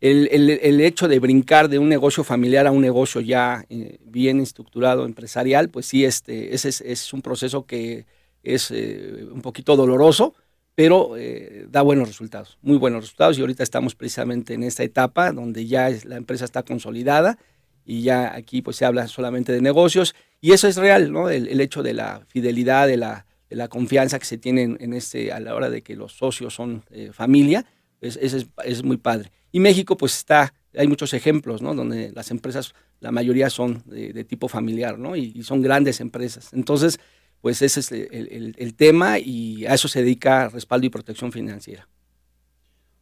el, 0.00 0.80
hecho 0.80 1.08
de 1.08 1.18
brincar 1.18 1.68
de 1.68 1.78
un 1.78 1.88
negocio 1.88 2.22
familiar 2.22 2.66
a 2.68 2.70
un 2.70 2.80
negocio 2.80 3.20
ya 3.20 3.64
bien 4.04 4.40
estructurado, 4.40 5.04
empresarial, 5.04 5.70
pues 5.70 5.86
sí, 5.86 6.04
este, 6.04 6.54
ese 6.54 6.68
es 6.68 7.12
un 7.12 7.20
proceso 7.20 7.66
que 7.66 8.06
es 8.42 8.70
eh, 8.70 9.26
un 9.30 9.42
poquito 9.42 9.76
doloroso, 9.76 10.34
pero 10.74 11.16
eh, 11.16 11.66
da 11.68 11.82
buenos 11.82 12.08
resultados, 12.08 12.58
muy 12.62 12.78
buenos 12.78 13.02
resultados. 13.02 13.36
Y 13.38 13.40
ahorita 13.42 13.62
estamos 13.62 13.94
precisamente 13.94 14.54
en 14.54 14.62
esta 14.62 14.82
etapa 14.82 15.32
donde 15.32 15.66
ya 15.66 15.90
la 16.04 16.16
empresa 16.16 16.44
está 16.44 16.62
consolidada 16.62 17.38
y 17.84 18.02
ya 18.02 18.34
aquí 18.34 18.62
pues 18.62 18.76
se 18.76 18.84
habla 18.84 19.08
solamente 19.08 19.52
de 19.52 19.60
negocios. 19.60 20.14
Y 20.40 20.52
eso 20.52 20.68
es 20.68 20.76
real, 20.76 21.12
¿no? 21.12 21.28
El, 21.28 21.60
hecho 21.60 21.82
de 21.82 21.92
la 21.92 22.24
fidelidad, 22.28 22.86
de 22.86 22.96
la, 22.96 23.26
la, 23.50 23.68
confianza 23.68 24.18
que 24.18 24.24
se 24.24 24.38
tiene 24.38 24.76
en, 24.80 24.94
este, 24.94 25.32
a 25.32 25.40
la 25.40 25.54
hora 25.54 25.68
de 25.68 25.82
que 25.82 25.96
los 25.96 26.12
socios 26.12 26.54
son 26.54 26.82
eh, 26.90 27.10
familia, 27.12 27.66
pues 27.98 28.18
es, 28.22 28.46
es, 28.64 28.82
muy 28.82 28.96
padre. 28.96 29.30
Y 29.52 29.60
México 29.60 29.98
pues 29.98 30.16
está, 30.16 30.54
hay 30.74 30.86
muchos 30.86 31.12
ejemplos, 31.12 31.60
¿no? 31.60 31.74
Donde 31.74 32.12
las 32.12 32.30
empresas, 32.30 32.72
la 33.00 33.12
mayoría 33.12 33.50
son 33.50 33.82
de, 33.84 34.24
tipo 34.24 34.48
familiar, 34.48 34.98
¿no? 34.98 35.14
Y 35.14 35.42
son 35.42 35.60
grandes 35.60 36.00
empresas. 36.00 36.54
Entonces, 36.54 37.00
pues 37.40 37.62
ese 37.62 37.80
es 37.80 37.92
el, 37.92 38.74
tema 38.76 39.18
y 39.18 39.64
a 39.66 39.74
eso 39.74 39.88
se 39.88 40.00
dedica 40.00 40.48
respaldo 40.48 40.86
y 40.86 40.90
protección 40.90 41.32
financiera. 41.32 41.88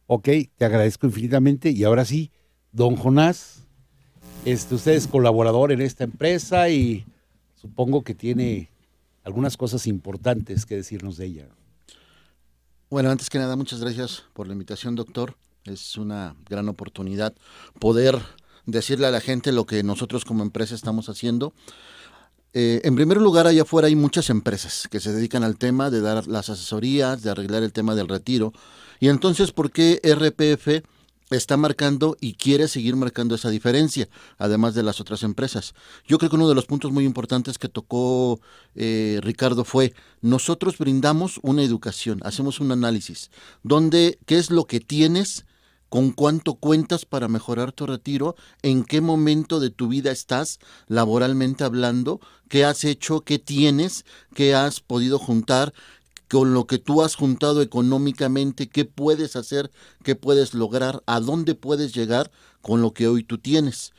Ok, 0.07 0.29
te 0.57 0.65
agradezco 0.65 1.07
infinitamente 1.07 1.69
y 1.71 1.83
ahora 1.83 2.05
sí, 2.05 2.31
don 2.71 2.95
Jonás, 2.95 3.65
este, 4.45 4.75
usted 4.75 4.93
es 4.93 5.07
colaborador 5.07 5.71
en 5.71 5.81
esta 5.81 6.05
empresa 6.05 6.69
y 6.69 7.05
supongo 7.55 8.03
que 8.03 8.15
tiene 8.15 8.69
algunas 9.23 9.57
cosas 9.57 9.85
importantes 9.87 10.65
que 10.65 10.75
decirnos 10.75 11.17
de 11.17 11.25
ella. 11.25 11.47
Bueno, 12.89 13.11
antes 13.11 13.29
que 13.29 13.37
nada, 13.37 13.55
muchas 13.55 13.81
gracias 13.81 14.23
por 14.33 14.47
la 14.47 14.53
invitación, 14.53 14.95
doctor. 14.95 15.35
Es 15.65 15.97
una 15.97 16.35
gran 16.49 16.69
oportunidad 16.69 17.35
poder 17.77 18.19
decirle 18.65 19.07
a 19.07 19.11
la 19.11 19.21
gente 19.21 19.51
lo 19.51 19.65
que 19.65 19.83
nosotros 19.83 20.25
como 20.25 20.43
empresa 20.43 20.73
estamos 20.73 21.09
haciendo. 21.09 21.53
Eh, 22.53 22.81
en 22.83 22.95
primer 22.95 23.17
lugar, 23.17 23.45
allá 23.45 23.61
afuera 23.61 23.87
hay 23.87 23.95
muchas 23.95 24.29
empresas 24.29 24.87
que 24.89 24.99
se 24.99 25.13
dedican 25.13 25.43
al 25.43 25.57
tema 25.57 25.89
de 25.89 26.01
dar 26.01 26.27
las 26.27 26.49
asesorías, 26.49 27.21
de 27.21 27.29
arreglar 27.29 27.63
el 27.63 27.73
tema 27.73 27.95
del 27.95 28.07
retiro. 28.07 28.53
Y 28.99 29.07
entonces, 29.09 29.51
¿por 29.51 29.71
qué 29.71 29.99
RPF 30.03 30.83
está 31.29 31.57
marcando 31.57 32.17
y 32.19 32.33
quiere 32.33 32.67
seguir 32.67 32.95
marcando 32.95 33.35
esa 33.35 33.51
diferencia, 33.51 34.09
además 34.39 34.73
de 34.73 34.81
las 34.81 34.99
otras 34.99 35.21
empresas? 35.21 35.75
Yo 36.07 36.17
creo 36.17 36.31
que 36.31 36.37
uno 36.37 36.49
de 36.49 36.55
los 36.55 36.65
puntos 36.65 36.91
muy 36.91 37.05
importantes 37.05 37.59
que 37.59 37.69
tocó 37.69 38.39
eh, 38.73 39.19
Ricardo 39.21 39.63
fue, 39.63 39.93
nosotros 40.21 40.79
brindamos 40.79 41.39
una 41.43 41.61
educación, 41.63 42.19
hacemos 42.23 42.59
un 42.59 42.71
análisis, 42.71 43.29
donde 43.61 44.17
qué 44.25 44.39
es 44.39 44.49
lo 44.49 44.65
que 44.65 44.79
tienes, 44.79 45.45
con 45.89 46.11
cuánto 46.11 46.55
cuentas 46.55 47.05
para 47.05 47.27
mejorar 47.27 47.71
tu 47.71 47.85
retiro, 47.85 48.35
en 48.61 48.83
qué 48.83 49.01
momento 49.01 49.59
de 49.59 49.71
tu 49.71 49.87
vida 49.87 50.11
estás 50.11 50.59
laboralmente 50.87 51.63
hablando, 51.63 52.19
qué 52.47 52.63
has 52.63 52.83
hecho, 52.83 53.21
qué 53.21 53.39
tienes, 53.39 54.05
qué 54.33 54.55
has 54.55 54.79
podido 54.79 55.19
juntar, 55.19 55.73
con 56.29 56.53
lo 56.53 56.67
que 56.67 56.77
tú 56.77 57.01
has 57.01 57.15
juntado 57.15 57.61
económicamente, 57.61 58.69
qué 58.69 58.85
puedes 58.85 59.35
hacer, 59.35 59.71
qué 60.03 60.15
puedes 60.15 60.53
lograr, 60.53 61.01
a 61.07 61.19
dónde 61.19 61.55
puedes 61.55 61.93
llegar 61.93 62.31
con 62.61 62.81
lo 62.81 62.93
que 62.93 63.07
hoy 63.07 63.23
tú 63.23 63.39
tienes. 63.39 63.93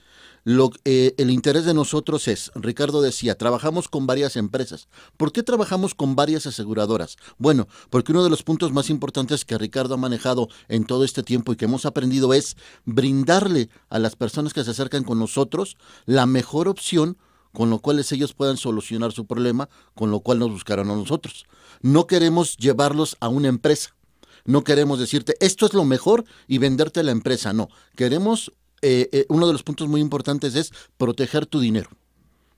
Lo, 0.45 0.71
eh, 0.85 1.15
el 1.19 1.31
interés 1.31 1.65
de 1.65 1.75
nosotros 1.75 2.29
es, 2.29 2.51
Ricardo 2.55 3.03
decía, 3.03 3.37
trabajamos 3.37 3.89
con 3.89 4.07
varias 4.07 4.37
empresas. 4.37 4.89
¿Por 5.17 5.33
qué 5.33 5.43
trabajamos 5.43 5.95
con 5.95 6.17
varias 6.17 6.47
aseguradoras? 6.47 7.17
Bueno, 7.39 7.69
porque 7.91 8.13
uno 8.13 8.25
de 8.25 8.31
los 8.31 8.43
puntos 8.43 8.73
más 8.73 8.91
importantes 8.91 9.45
que 9.45 9.59
Ricardo 9.59 9.95
ha 9.95 9.99
manejado 9.99 10.49
en 10.69 10.85
todo 10.85 11.05
este 11.05 11.23
tiempo 11.23 11.53
y 11.53 11.57
que 11.57 11.67
hemos 11.67 11.87
aprendido 11.87 12.33
es 12.33 12.57
brindarle 12.85 13.69
a 13.89 13.99
las 13.99 14.17
personas 14.17 14.55
que 14.55 14.65
se 14.65 14.71
acercan 14.71 15.05
con 15.05 15.19
nosotros 15.19 15.77
la 16.07 16.27
mejor 16.27 16.69
opción 16.69 17.19
con 17.53 17.71
lo 17.71 17.81
cual 17.81 17.99
ellos 17.99 18.33
puedan 18.33 18.57
solucionar 18.57 19.13
su 19.13 19.27
problema, 19.27 19.69
con 19.95 20.11
lo 20.11 20.21
cual 20.21 20.39
nos 20.39 20.51
buscaron 20.51 20.91
a 20.91 20.95
nosotros. 20.95 21.47
No 21.81 22.07
queremos 22.07 22.57
llevarlos 22.57 23.17
a 23.21 23.29
una 23.29 23.49
empresa. 23.49 23.97
No 24.45 24.65
queremos 24.65 24.99
decirte, 24.99 25.35
esto 25.41 25.67
es 25.67 25.75
lo 25.75 25.85
mejor 25.85 26.25
y 26.47 26.59
venderte 26.59 27.01
a 27.01 27.03
la 27.03 27.13
empresa. 27.13 27.53
No, 27.53 27.69
queremos 27.97 28.53
eh, 28.83 29.09
eh, 29.13 29.27
uno 29.29 29.47
de 29.47 29.53
los 29.53 29.63
puntos 29.63 29.89
muy 29.89 30.01
importantes 30.01 30.55
es 30.55 30.73
proteger 30.97 31.47
tu 31.47 31.61
dinero. 31.61 31.91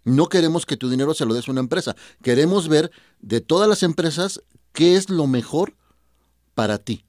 No 0.05 0.29
queremos 0.29 0.67
que 0.67 0.76
tu 0.76 0.88
dinero 0.88 1.14
se 1.14 1.26
lo 1.26 1.35
des 1.35 1.49
a 1.49 1.52
una 1.52 1.61
empresa. 1.61 1.95
Queremos 2.23 2.69
ver 2.69 2.91
de 3.21 3.41
todas 3.41 3.69
las 3.69 3.83
empresas 3.83 4.43
qué 4.73 4.97
es 4.97 5.11
lo 5.11 5.26
mejor 5.26 5.76
para 6.55 6.79
ti, 6.79 7.05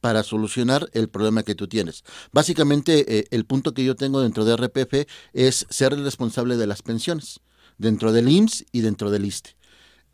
para 0.00 0.22
solucionar 0.22 0.90
el 0.92 1.08
problema 1.08 1.42
que 1.42 1.54
tú 1.54 1.66
tienes. 1.66 2.04
Básicamente, 2.32 3.18
eh, 3.18 3.24
el 3.30 3.46
punto 3.46 3.72
que 3.72 3.84
yo 3.84 3.96
tengo 3.96 4.20
dentro 4.20 4.44
de 4.44 4.56
RPF 4.56 5.06
es 5.32 5.66
ser 5.70 5.92
el 5.92 6.04
responsable 6.04 6.56
de 6.56 6.66
las 6.66 6.82
pensiones, 6.82 7.40
dentro 7.78 8.12
del 8.12 8.28
IMSS 8.28 8.66
y 8.72 8.80
dentro 8.80 9.10
del 9.10 9.24
ISTE 9.24 9.59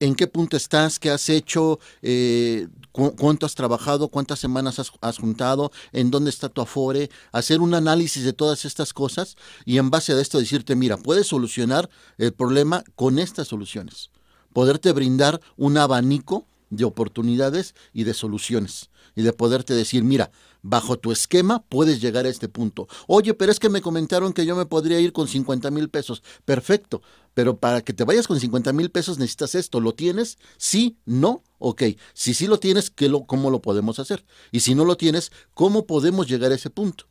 en 0.00 0.14
qué 0.14 0.26
punto 0.26 0.56
estás, 0.56 0.98
qué 0.98 1.10
has 1.10 1.28
hecho, 1.28 1.78
eh, 2.02 2.68
cuánto 2.92 3.46
has 3.46 3.54
trabajado, 3.54 4.08
cuántas 4.08 4.38
semanas 4.38 4.78
has, 4.78 5.18
juntado, 5.18 5.70
en 5.92 6.10
dónde 6.10 6.30
está 6.30 6.48
tu 6.48 6.60
afore, 6.60 7.10
hacer 7.32 7.60
un 7.60 7.74
análisis 7.74 8.24
de 8.24 8.32
todas 8.32 8.64
estas 8.64 8.92
cosas 8.92 9.36
y 9.64 9.78
en 9.78 9.90
base 9.90 10.12
a 10.12 10.20
esto 10.20 10.38
decirte, 10.38 10.76
mira, 10.76 10.96
puedes 10.96 11.26
solucionar 11.26 11.88
el 12.18 12.32
problema 12.32 12.84
con 12.94 13.18
estas 13.18 13.48
soluciones, 13.48 14.10
poderte 14.52 14.92
brindar 14.92 15.40
un 15.56 15.76
abanico 15.78 16.46
de 16.70 16.84
oportunidades 16.84 17.74
y 17.92 18.04
de 18.04 18.14
soluciones 18.14 18.90
y 19.14 19.22
de 19.22 19.32
poderte 19.32 19.74
decir, 19.74 20.04
mira, 20.04 20.30
bajo 20.68 20.98
tu 20.98 21.12
esquema 21.12 21.62
puedes 21.68 22.00
llegar 22.00 22.26
a 22.26 22.28
este 22.28 22.48
punto. 22.48 22.88
Oye, 23.06 23.34
pero 23.34 23.52
es 23.52 23.60
que 23.60 23.68
me 23.68 23.80
comentaron 23.80 24.32
que 24.32 24.44
yo 24.44 24.56
me 24.56 24.66
podría 24.66 24.98
ir 24.98 25.12
con 25.12 25.28
50 25.28 25.70
mil 25.70 25.88
pesos. 25.88 26.22
Perfecto, 26.44 27.02
pero 27.34 27.58
para 27.58 27.82
que 27.82 27.92
te 27.92 28.04
vayas 28.04 28.26
con 28.26 28.40
50 28.40 28.72
mil 28.72 28.90
pesos 28.90 29.18
necesitas 29.18 29.54
esto. 29.54 29.80
¿Lo 29.80 29.94
tienes? 29.94 30.38
Sí, 30.56 30.96
no, 31.04 31.42
ok. 31.58 31.82
Si 32.14 32.34
sí 32.34 32.48
lo 32.48 32.58
tienes, 32.58 32.90
¿qué 32.90 33.08
lo, 33.08 33.26
¿cómo 33.26 33.50
lo 33.50 33.62
podemos 33.62 34.00
hacer? 34.00 34.24
Y 34.50 34.60
si 34.60 34.74
no 34.74 34.84
lo 34.84 34.96
tienes, 34.96 35.30
¿cómo 35.54 35.86
podemos 35.86 36.26
llegar 36.26 36.50
a 36.50 36.56
ese 36.56 36.70
punto? 36.70 37.06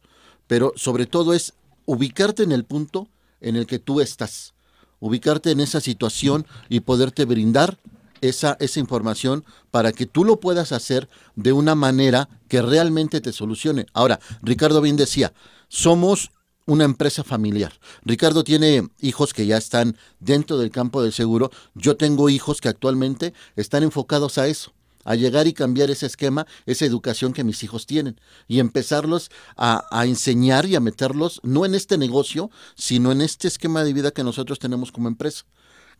Pero 0.47 0.73
sobre 0.75 1.05
todo 1.05 1.33
es 1.33 1.53
ubicarte 1.85 2.43
en 2.43 2.51
el 2.51 2.65
punto 2.65 3.07
en 3.39 3.55
el 3.55 3.67
que 3.67 3.79
tú 3.79 4.01
estás, 4.01 4.53
ubicarte 4.99 5.51
en 5.51 5.61
esa 5.61 5.79
situación 5.79 6.45
y 6.67 6.81
poderte 6.81 7.25
brindar 7.25 7.77
esa, 8.21 8.57
esa 8.59 8.79
información 8.79 9.45
para 9.71 9.91
que 9.91 10.05
tú 10.05 10.25
lo 10.25 10.39
puedas 10.39 10.71
hacer 10.71 11.07
de 11.35 11.53
una 11.53 11.75
manera 11.75 12.34
que 12.47 12.61
realmente 12.61 13.21
te 13.21 13.31
solucione. 13.31 13.85
Ahora, 13.93 14.19
Ricardo 14.41 14.81
bien 14.81 14.95
decía, 14.95 15.33
somos 15.67 16.31
una 16.65 16.83
empresa 16.83 17.23
familiar. 17.23 17.73
Ricardo 18.03 18.43
tiene 18.43 18.87
hijos 18.99 19.33
que 19.33 19.45
ya 19.45 19.57
están 19.57 19.97
dentro 20.19 20.57
del 20.57 20.71
campo 20.71 21.03
del 21.03 21.13
seguro. 21.13 21.51
Yo 21.75 21.95
tengo 21.95 22.29
hijos 22.29 22.61
que 22.61 22.69
actualmente 22.69 23.33
están 23.55 23.83
enfocados 23.83 24.37
a 24.37 24.47
eso 24.47 24.73
a 25.07 25.13
llegar 25.13 25.45
y 25.45 25.53
cambiar 25.53 25.91
ese 25.91 26.07
esquema, 26.07 26.47
esa 26.65 26.83
educación 26.83 27.31
que 27.31 27.43
mis 27.43 27.63
hijos 27.63 27.85
tienen 27.85 28.19
y 28.47 28.59
empezarlos 28.59 29.29
a, 29.55 29.85
a, 29.91 30.07
enseñar 30.07 30.65
y 30.65 30.75
a 30.75 30.79
meterlos 30.79 31.39
no 31.43 31.63
en 31.63 31.75
este 31.75 31.99
negocio, 31.99 32.49
sino 32.75 33.11
en 33.11 33.21
este 33.21 33.47
esquema 33.47 33.83
de 33.83 33.93
vida 33.93 34.09
que 34.09 34.23
nosotros 34.23 34.57
tenemos 34.57 34.91
como 34.91 35.07
empresa 35.07 35.45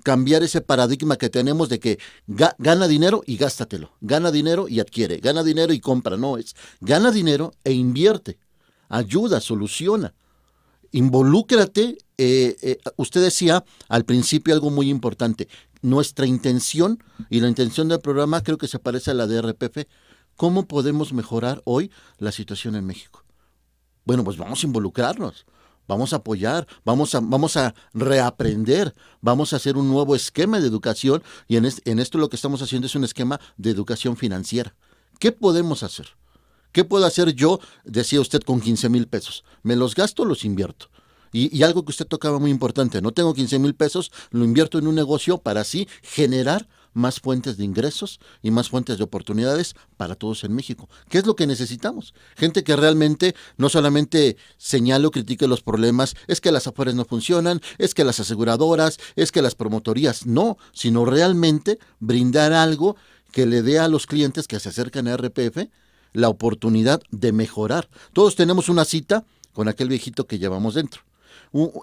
cambiar 0.06 0.44
ese 0.44 0.62
paradigma 0.62 1.18
que 1.18 1.32
tenemos 1.32 1.68
de 1.68 1.80
que 1.80 1.98
gana 2.28 2.88
dinero 2.88 3.24
y 3.26 3.38
gástatelo, 3.38 3.90
gana 4.02 4.30
dinero 4.30 4.68
y 4.70 4.80
adquiere, 4.80 5.18
gana 5.18 5.42
dinero 5.42 5.74
y 5.74 5.80
compra, 5.80 6.16
no, 6.16 6.38
es 6.38 6.56
gana 6.80 7.10
dinero 7.10 7.54
e 7.64 7.74
invierte, 7.74 8.38
ayuda, 8.88 9.42
soluciona, 9.42 10.14
involúcrate. 10.92 11.98
Eh, 12.20 12.56
eh, 12.62 12.78
usted 12.98 13.24
decía 13.24 13.66
al 13.90 14.06
principio 14.06 14.54
algo 14.54 14.70
muy 14.70 14.92
importante, 14.92 15.48
nuestra 15.82 16.28
intención 16.28 17.04
y 17.32 17.40
la 17.40 17.48
intención 17.48 17.88
del 17.88 18.00
programa 18.00 18.44
creo 18.44 18.60
que 18.60 18.68
se 18.68 18.78
parece 18.78 19.10
a 19.10 19.16
la 19.16 19.26
de 19.26 19.42
RPF, 19.42 19.88
¿cómo 20.36 20.68
podemos 20.68 21.14
mejorar 21.14 21.64
hoy 21.66 21.90
la 22.20 22.32
situación 22.32 22.76
en 22.76 22.86
México? 22.86 23.24
Bueno, 24.06 24.24
pues 24.24 24.38
vamos 24.38 24.64
a 24.64 24.68
involucrarnos 24.68 25.48
vamos 25.88 26.14
a 26.14 26.18
apoyar, 26.18 26.68
vamos 26.84 27.16
a, 27.16 27.20
vamos 27.20 27.58
a 27.58 27.74
reaprender, 27.94 28.94
vamos 29.22 29.54
a 29.54 29.58
hacer 29.58 29.78
un 29.78 29.90
nuevo 29.90 30.16
esquema 30.16 30.60
de 30.60 30.68
educación 30.68 31.24
y 31.48 31.58
en, 31.58 31.68
en 31.86 32.00
esto 32.00 32.18
lo 32.18 32.30
que 32.30 32.36
estamos 32.36 32.62
haciendo 32.62 32.88
es 32.88 32.96
un 32.96 33.04
esquema 33.04 33.40
de 33.58 33.72
educación 33.72 34.18
financiera. 34.18 34.76
¿Qué 35.20 35.32
podemos 35.32 35.84
hacer? 35.84 36.08
¿Qué 36.72 36.84
puedo 36.84 37.06
hacer 37.06 37.34
yo, 37.34 37.60
decía 37.86 38.20
usted, 38.20 38.42
con 38.42 38.60
15 38.60 38.90
mil 38.90 39.08
pesos? 39.08 39.46
¿Me 39.64 39.76
los 39.76 39.96
gasto 39.96 40.24
o 40.24 40.26
los 40.26 40.44
invierto? 40.44 40.90
Y, 41.32 41.58
y, 41.58 41.64
algo 41.64 41.84
que 41.84 41.92
usted 41.92 42.06
tocaba 42.06 42.40
muy 42.40 42.52
importante, 42.52 43.02
no 43.02 43.12
tengo 43.12 43.34
15 43.34 43.60
mil 43.60 43.76
pesos, 43.76 44.12
lo 44.32 44.46
invierto 44.46 44.78
en 44.78 44.88
un 44.88 44.96
negocio 44.96 45.38
para 45.38 45.62
así 45.62 45.88
generar 46.02 46.68
más 46.96 47.20
fuentes 47.20 47.58
de 47.58 47.66
ingresos 47.66 48.20
y 48.42 48.50
más 48.50 48.70
fuentes 48.70 48.98
de 48.98 49.04
oportunidades 49.04 49.76
para 49.98 50.16
todos 50.16 50.44
en 50.44 50.56
México. 50.56 50.90
¿Qué 51.10 51.20
es 51.20 51.28
lo 51.28 51.36
que 51.36 51.46
necesitamos? 51.46 52.16
Gente 52.36 52.64
que 52.64 52.76
realmente 52.76 53.36
no 53.58 53.70
solamente 53.70 54.38
señale 54.58 55.06
o 55.06 55.12
critique 55.12 55.48
los 55.48 55.62
problemas, 55.62 56.16
es 56.28 56.42
que 56.42 56.52
las 56.52 56.66
afueras 56.66 56.96
no 56.96 57.06
funcionan, 57.06 57.62
es 57.78 57.94
que 57.94 58.04
las 58.04 58.20
aseguradoras, 58.20 58.98
es 59.16 59.32
que 59.32 59.44
las 59.44 59.54
promotorías, 59.54 60.26
no, 60.26 60.58
sino 60.72 61.06
realmente 61.06 61.78
brindar 62.00 62.54
algo 62.54 62.96
que 63.32 63.46
le 63.46 63.62
dé 63.62 63.78
a 63.78 63.90
los 63.90 64.08
clientes 64.08 64.48
que 64.48 64.60
se 64.60 64.70
acercan 64.70 65.08
a 65.08 65.18
RPF 65.18 65.68
la 66.14 66.30
oportunidad 66.30 67.02
de 67.12 67.34
mejorar. 67.34 67.90
Todos 68.14 68.36
tenemos 68.36 68.70
una 68.70 68.86
cita 68.86 69.26
con 69.52 69.68
aquel 69.68 69.90
viejito 69.90 70.26
que 70.26 70.40
llevamos 70.40 70.74
dentro. 70.74 71.02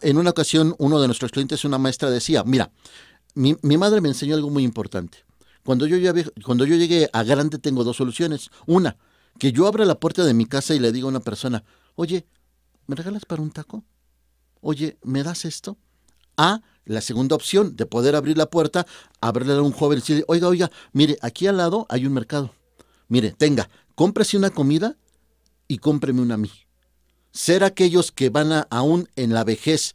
En 0.02 0.19
una 0.19 0.31
ocasión, 0.31 0.75
uno 0.78 1.00
de 1.00 1.07
nuestros 1.07 1.31
clientes, 1.31 1.64
una 1.64 1.78
maestra, 1.78 2.11
decía, 2.11 2.42
mira, 2.45 2.71
mi, 3.34 3.56
madre 3.76 4.00
me 4.00 4.08
enseñó 4.08 4.34
algo 4.34 4.50
muy 4.50 4.64
importante. 4.64 5.24
Cuando 5.64 5.86
yo, 5.86 5.96
cuando 6.44 6.64
yo 6.64 6.76
llegué 6.76 7.08
a 7.12 7.22
grande 7.22 7.58
tengo 7.58 7.84
dos 7.84 7.96
soluciones. 7.96 8.50
Una, 8.66 8.96
que 9.38 9.52
yo 9.52 9.66
abra 9.66 9.84
la 9.84 9.98
puerta 9.98 10.24
de 10.24 10.34
mi 10.34 10.46
casa 10.46 10.74
y 10.74 10.78
le 10.78 10.92
diga 10.92 11.06
a 11.06 11.10
una 11.10 11.20
persona, 11.20 11.64
oye, 11.94 12.26
¿me 12.86 12.96
regalas 12.96 13.24
para 13.24 13.42
un 13.42 13.50
taco? 13.50 13.84
Oye, 14.60 14.98
¿me 15.02 15.22
das 15.22 15.44
esto? 15.44 15.76
A, 16.36 16.62
la 16.84 17.00
segunda 17.00 17.37
opción, 17.37 17.76
de 17.76 17.87
poder 17.87 18.16
abrir 18.16 18.37
la 18.37 18.46
puerta, 18.46 18.87
abrirle 19.20 19.54
a 19.54 19.62
un 19.62 19.72
joven 19.72 19.98
y 19.98 20.00
decirle, 20.00 20.24
oiga, 20.26 20.48
oiga, 20.48 20.70
mire, 20.92 21.16
aquí 21.20 21.46
al 21.46 21.57
lado 21.57 21.87
hay 21.88 22.07
un 22.07 22.12
mercado. 22.12 22.52
Mire, 23.09 23.33
tenga, 23.33 23.68
cómprese 23.94 24.37
una 24.37 24.50
comida 24.50 24.96
y 25.68 25.78
cómpreme 25.78 26.22
una 26.22 26.35
a 26.35 26.38
mí. 26.38 26.50
Ser 27.30 27.64
aquellos 27.64 28.11
que 28.11 28.30
van 28.30 28.52
a, 28.52 28.66
aún 28.70 29.09
en 29.16 29.33
la 29.33 29.44
vejez 29.44 29.94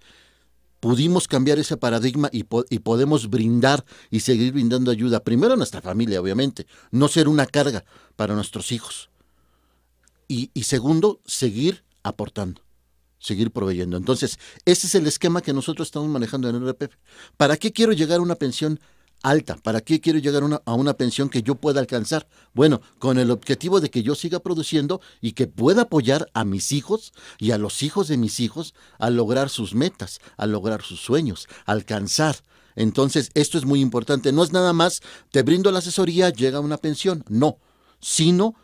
pudimos 0.79 1.27
cambiar 1.27 1.59
ese 1.59 1.77
paradigma 1.77 2.29
y, 2.31 2.45
y, 2.69 2.79
podemos 2.79 3.29
brindar 3.29 3.85
y 4.11 4.21
seguir 4.21 4.53
brindando 4.53 4.91
ayuda, 4.91 5.23
primero 5.23 5.53
a 5.53 5.57
nuestra 5.57 5.81
familia, 5.81 6.21
obviamente, 6.21 6.67
no 6.91 7.07
ser 7.07 7.27
una 7.27 7.45
carga 7.45 7.83
para 8.15 8.35
nuestros 8.35 8.71
hijos. 8.71 9.09
Y, 10.27 10.51
y 10.53 10.63
segundo, 10.63 11.21
seguir 11.25 11.83
aportando, 12.03 12.61
seguir 13.19 13.51
proveyendo. 13.51 13.97
Entonces, 13.97 14.39
ese 14.65 14.87
es 14.87 14.95
el 14.95 15.07
esquema 15.07 15.41
que 15.41 15.53
nosotros 15.53 15.87
estamos 15.87 16.09
manejando 16.09 16.49
en 16.49 16.55
el 16.55 16.69
RPF. 16.69 16.95
¿Para 17.37 17.57
qué 17.57 17.71
quiero 17.71 17.93
llegar 17.93 18.19
a 18.19 18.23
una 18.23 18.35
pensión 18.35 18.79
alta. 19.23 19.55
¿Para 19.55 19.81
qué 19.81 19.99
quiero 19.99 20.19
llegar 20.19 20.43
a 20.65 20.73
una, 20.73 20.93
pensión 20.93 21.29
que 21.29 21.43
yo 21.43 21.55
pueda 21.55 21.79
alcanzar? 21.79 22.27
Bueno, 22.53 22.81
con 22.99 23.17
el 23.17 23.31
objetivo 23.31 23.79
de 23.79 23.89
que 23.89 24.03
yo 24.03 24.15
siga 24.15 24.39
produciendo 24.39 25.01
y 25.21 25.33
que 25.33 25.47
pueda 25.47 25.83
apoyar 25.83 26.29
a 26.33 26.45
mis 26.45 26.71
hijos 26.71 27.13
y 27.37 27.51
a 27.51 27.57
los 27.57 27.83
hijos 27.83 28.07
de 28.07 28.17
mis 28.17 28.39
hijos 28.39 28.73
a 28.99 29.09
lograr 29.09 29.49
sus 29.49 29.75
metas, 29.75 30.19
a 30.37 30.45
lograr 30.45 30.81
sus 30.81 30.99
sueños, 30.99 31.47
a 31.65 31.71
alcanzar. 31.73 32.37
Entonces, 32.75 33.31
esto 33.33 33.57
es 33.57 33.65
muy 33.65 33.81
importante. 33.81 34.31
No 34.31 34.43
es 34.43 34.51
nada 34.51 34.73
más, 34.73 35.01
te 35.31 35.43
brindo 35.43 35.71
la 35.71 35.79
asesoría, 35.79 36.29
llega 36.29 36.59
una 36.59 36.77
pensión. 36.77 37.23
No, 37.27 37.57
sino 37.99 38.55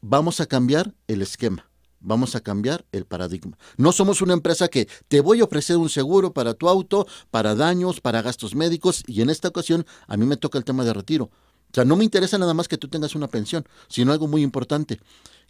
vamos 0.00 0.40
a 0.40 0.46
cambiar 0.46 0.94
el 1.08 1.22
esquema. 1.22 1.69
Vamos 2.00 2.34
a 2.34 2.40
cambiar 2.40 2.86
el 2.92 3.04
paradigma. 3.04 3.58
No 3.76 3.92
somos 3.92 4.22
una 4.22 4.32
empresa 4.32 4.68
que 4.68 4.88
te 5.08 5.20
voy 5.20 5.40
a 5.40 5.44
ofrecer 5.44 5.76
un 5.76 5.90
seguro 5.90 6.32
para 6.32 6.54
tu 6.54 6.68
auto, 6.68 7.06
para 7.30 7.54
daños, 7.54 8.00
para 8.00 8.22
gastos 8.22 8.54
médicos 8.54 9.04
y 9.06 9.20
en 9.20 9.28
esta 9.28 9.48
ocasión 9.48 9.86
a 10.06 10.16
mí 10.16 10.24
me 10.24 10.38
toca 10.38 10.56
el 10.56 10.64
tema 10.64 10.84
de 10.84 10.94
retiro. 10.94 11.24
O 11.70 11.74
sea, 11.74 11.84
no 11.84 11.96
me 11.96 12.04
interesa 12.04 12.38
nada 12.38 12.54
más 12.54 12.68
que 12.68 12.78
tú 12.78 12.88
tengas 12.88 13.14
una 13.14 13.28
pensión, 13.28 13.66
sino 13.88 14.12
algo 14.12 14.26
muy 14.26 14.42
importante, 14.42 14.98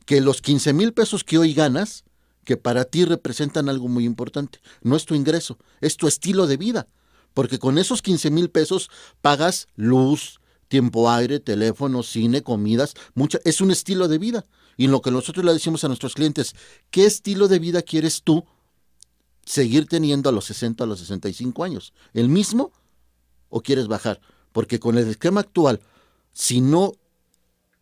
que 0.05 0.21
los 0.21 0.43
15 0.43 0.73
mil 0.73 0.93
pesos 0.93 1.25
que 1.25 1.39
hoy 1.39 1.55
ganas, 1.55 2.05
que 2.45 2.57
para 2.57 2.85
ti 2.85 3.05
representan 3.05 3.69
algo 3.69 3.89
muy 3.89 4.05
importante, 4.05 4.59
no 4.83 4.97
es 4.97 5.07
tu 5.07 5.15
ingreso, 5.15 5.57
es 5.81 5.97
tu 5.97 6.09
estilo 6.09 6.47
de 6.47 6.57
vida, 6.57 6.89
porque 7.33 7.59
con 7.59 7.79
esos 7.79 8.03
15 8.03 8.31
mil 8.31 8.51
pesos 8.51 8.91
pagas 9.23 9.69
luz, 9.77 10.41
tiempo 10.69 11.11
aire, 11.11 11.41
teléfono, 11.41 12.03
cine, 12.03 12.43
comidas, 12.43 12.95
mucha, 13.15 13.39
es 13.45 13.61
un 13.61 13.71
estilo 13.71 14.09
de 14.09 14.19
vida. 14.19 14.45
Y 14.81 14.87
lo 14.87 15.03
que 15.03 15.11
nosotros 15.11 15.45
le 15.45 15.53
decimos 15.53 15.85
a 15.85 15.89
nuestros 15.89 16.15
clientes, 16.15 16.57
¿qué 16.91 17.05
estilo 17.05 17.49
de 17.49 17.59
vida 17.59 17.83
quieres 17.83 18.23
tú 18.23 18.47
seguir 19.45 19.87
teniendo 19.87 20.31
a 20.31 20.33
los 20.33 20.47
60, 20.47 20.85
a 20.85 20.87
los 20.87 21.01
65 21.01 21.65
años? 21.65 21.93
¿El 22.15 22.31
mismo 22.31 22.73
o 23.51 23.61
quieres 23.61 23.89
bajar? 23.89 24.23
Porque 24.53 24.81
con 24.81 24.97
el 24.97 25.07
esquema 25.07 25.43
actual, 25.43 25.83
si 26.33 26.63
no 26.63 26.95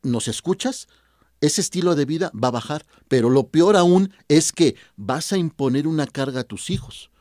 nos 0.02 0.26
escuchas, 0.26 0.88
ese 1.40 1.60
estilo 1.60 1.94
de 1.94 2.04
vida 2.04 2.32
va 2.34 2.48
a 2.48 2.58
bajar. 2.58 2.84
Pero 3.06 3.30
lo 3.30 3.46
peor 3.46 3.76
aún 3.76 4.12
es 4.26 4.50
que 4.50 4.74
vas 4.96 5.32
a 5.32 5.38
imponer 5.38 5.86
una 5.86 6.08
carga 6.08 6.40
a 6.40 6.48
tus 6.48 6.68
hijos. 6.68 7.12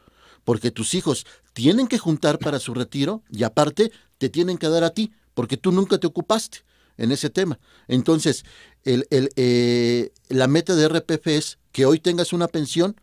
Porque 0.43 0.71
tus 0.71 0.95
hijos 0.95 1.27
tienen 1.53 1.85
que 1.85 1.99
juntar 1.99 2.39
para 2.39 2.57
su 2.57 2.73
retiro 2.73 3.21
y 3.29 3.43
aparte 3.43 3.91
te 4.17 4.29
tienen 4.29 4.57
que 4.57 4.69
dar 4.69 4.83
a 4.83 4.95
ti, 4.95 5.13
porque 5.35 5.55
tú 5.55 5.71
nunca 5.71 5.99
te 5.99 6.07
ocupaste 6.07 6.65
en 6.97 7.11
ese 7.11 7.29
tema. 7.29 7.59
Entonces, 7.87 8.45
el, 8.83 9.07
eh, 9.11 10.11
la 10.29 10.47
meta 10.47 10.75
de 10.75 10.87
RPF 10.87 11.27
es 11.27 11.59
que 11.71 11.85
hoy 11.85 11.99
tengas 11.99 12.33
una 12.33 12.47
pensión 12.47 12.95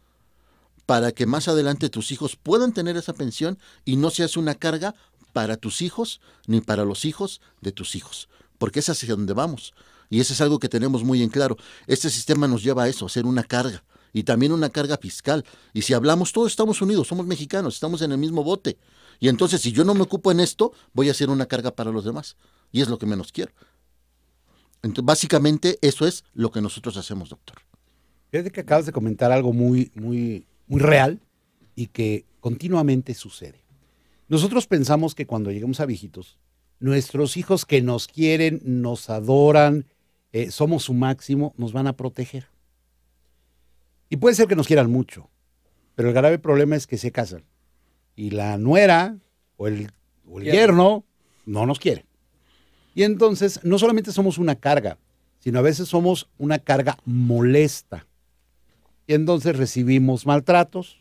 para 0.87 1.13
que 1.13 1.27
más 1.27 1.49
adelante 1.49 1.89
tus 1.89 2.13
hijos 2.13 2.37
puedan 2.37 2.73
tener 2.73 2.97
esa 2.97 3.13
pensión 3.13 3.59
y 3.85 3.97
no 3.97 4.11
seas 4.11 4.37
una 4.37 4.55
carga 4.55 4.95
para 5.33 5.57
tus 5.57 5.83
hijos 5.83 6.21
ni 6.47 6.61
para 6.61 6.85
los 6.85 7.05
hijos 7.05 7.41
de 7.61 7.73
tus 7.73 7.95
hijos, 7.95 8.29
porque 8.59 8.81
es 8.81 8.89
hacia 8.89 9.15
donde 9.15 9.33
vamos. 9.33 9.75
Y 10.11 10.21
eso 10.21 10.33
es 10.33 10.41
algo 10.41 10.59
que 10.59 10.69
tenemos 10.69 11.03
muy 11.03 11.23
en 11.23 11.31
claro. 11.31 11.57
Este 11.87 12.11
sistema 12.11 12.47
nos 12.47 12.63
lleva 12.63 12.85
a 12.85 12.89
eso, 12.89 13.07
a 13.07 13.09
ser 13.09 13.27
una 13.27 13.43
carga 13.43 13.83
y 14.13 14.23
también 14.23 14.53
una 14.53 14.71
carga 14.71 14.97
fiscal. 14.97 15.45
Y 15.73 15.83
si 15.83 15.93
hablamos, 15.93 16.33
todos 16.33 16.53
estamos 16.53 16.81
unidos, 16.81 17.09
somos 17.09 17.27
mexicanos, 17.27 17.75
estamos 17.75 18.01
en 18.03 18.13
el 18.13 18.19
mismo 18.19 18.45
bote. 18.45 18.79
Y 19.19 19.29
entonces, 19.29 19.61
si 19.61 19.73
yo 19.73 19.85
no 19.85 19.95
me 19.95 20.03
ocupo 20.03 20.31
en 20.31 20.41
esto, 20.41 20.73
voy 20.93 21.09
a 21.09 21.15
ser 21.15 21.31
una 21.31 21.47
carga 21.47 21.73
para 21.73 21.91
los 21.91 22.05
demás. 22.05 22.37
Y 22.71 22.81
es 22.81 22.89
lo 22.89 22.99
que 22.99 23.07
menos 23.07 23.33
quiero. 23.33 23.53
Entonces, 24.85 25.07
básicamente 25.07 25.79
eso 25.81 26.07
es 26.07 26.25
lo 26.35 26.51
que 26.51 26.61
nosotros 26.61 26.99
hacemos, 26.99 27.31
doctor. 27.31 27.57
Fíjate 28.31 28.51
que 28.51 28.61
acabas 28.61 28.85
de 28.85 28.93
comentar 28.93 29.33
algo 29.33 29.55
muy, 29.55 29.91
muy, 29.95 30.47
muy 30.67 30.81
real 30.81 31.21
y 31.75 31.87
que 31.87 32.27
continuamente 32.41 33.15
sucede. 33.15 33.65
Nosotros 34.29 34.67
pensamos 34.67 35.15
que 35.15 35.27
cuando 35.27 35.51
lleguemos 35.51 35.81
a 35.81 35.87
viejitos, 35.87 36.39
nuestros 36.81 37.39
hijos 37.39 37.65
que 37.65 37.81
nos 37.81 38.07
quieren, 38.09 38.61
nos 38.63 39.09
adoran, 39.09 39.87
eh, 40.33 40.51
somos 40.51 40.83
su 40.83 40.93
máximo, 40.93 41.55
nos 41.57 41.73
van 41.73 41.87
a 41.87 41.97
proteger. 41.97 42.49
Y 44.11 44.19
puede 44.19 44.35
ser 44.35 44.49
que 44.49 44.57
nos 44.57 44.67
quieran 44.67 44.91
mucho, 44.91 45.31
pero 45.95 46.09
el 46.09 46.15
grave 46.15 46.39
problema 46.39 46.77
es 46.77 46.87
que 46.87 46.99
se 46.99 47.11
casan 47.11 47.45
y 48.17 48.31
la 48.31 48.59
nuera 48.59 49.17
o 49.57 49.67
el, 49.67 49.91
o 50.29 50.41
el 50.41 50.45
yerno 50.45 51.05
no 51.47 51.65
nos 51.65 51.79
quiere. 51.79 52.05
Y 52.95 53.03
entonces 53.03 53.61
no 53.65 53.79
solamente 53.79 54.13
somos 54.13 54.39
una 54.39 54.55
carga, 54.55 54.99
sino 55.41 55.59
a 55.59 55.63
veces 55.63 55.89
somos 55.89 56.31
una 56.39 56.59
carga 56.59 56.97
molesta. 57.05 58.07
Y 59.07 59.15
entonces 59.15 59.57
recibimos 59.57 60.27
maltratos, 60.27 60.99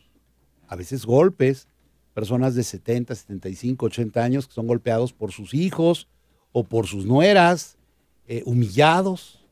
a 0.66 0.76
veces 0.76 1.06
golpes, 1.06 1.68
personas 2.12 2.54
de 2.54 2.62
70, 2.62 3.14
75, 3.14 3.86
80 3.86 4.22
años 4.22 4.46
que 4.46 4.54
son 4.54 4.66
golpeados 4.66 5.12
por 5.12 5.32
sus 5.32 5.54
hijos 5.54 6.08
o 6.52 6.64
por 6.64 6.86
sus 6.86 7.06
nueras, 7.06 7.78
eh, 8.26 8.42
humillados, 8.44 9.44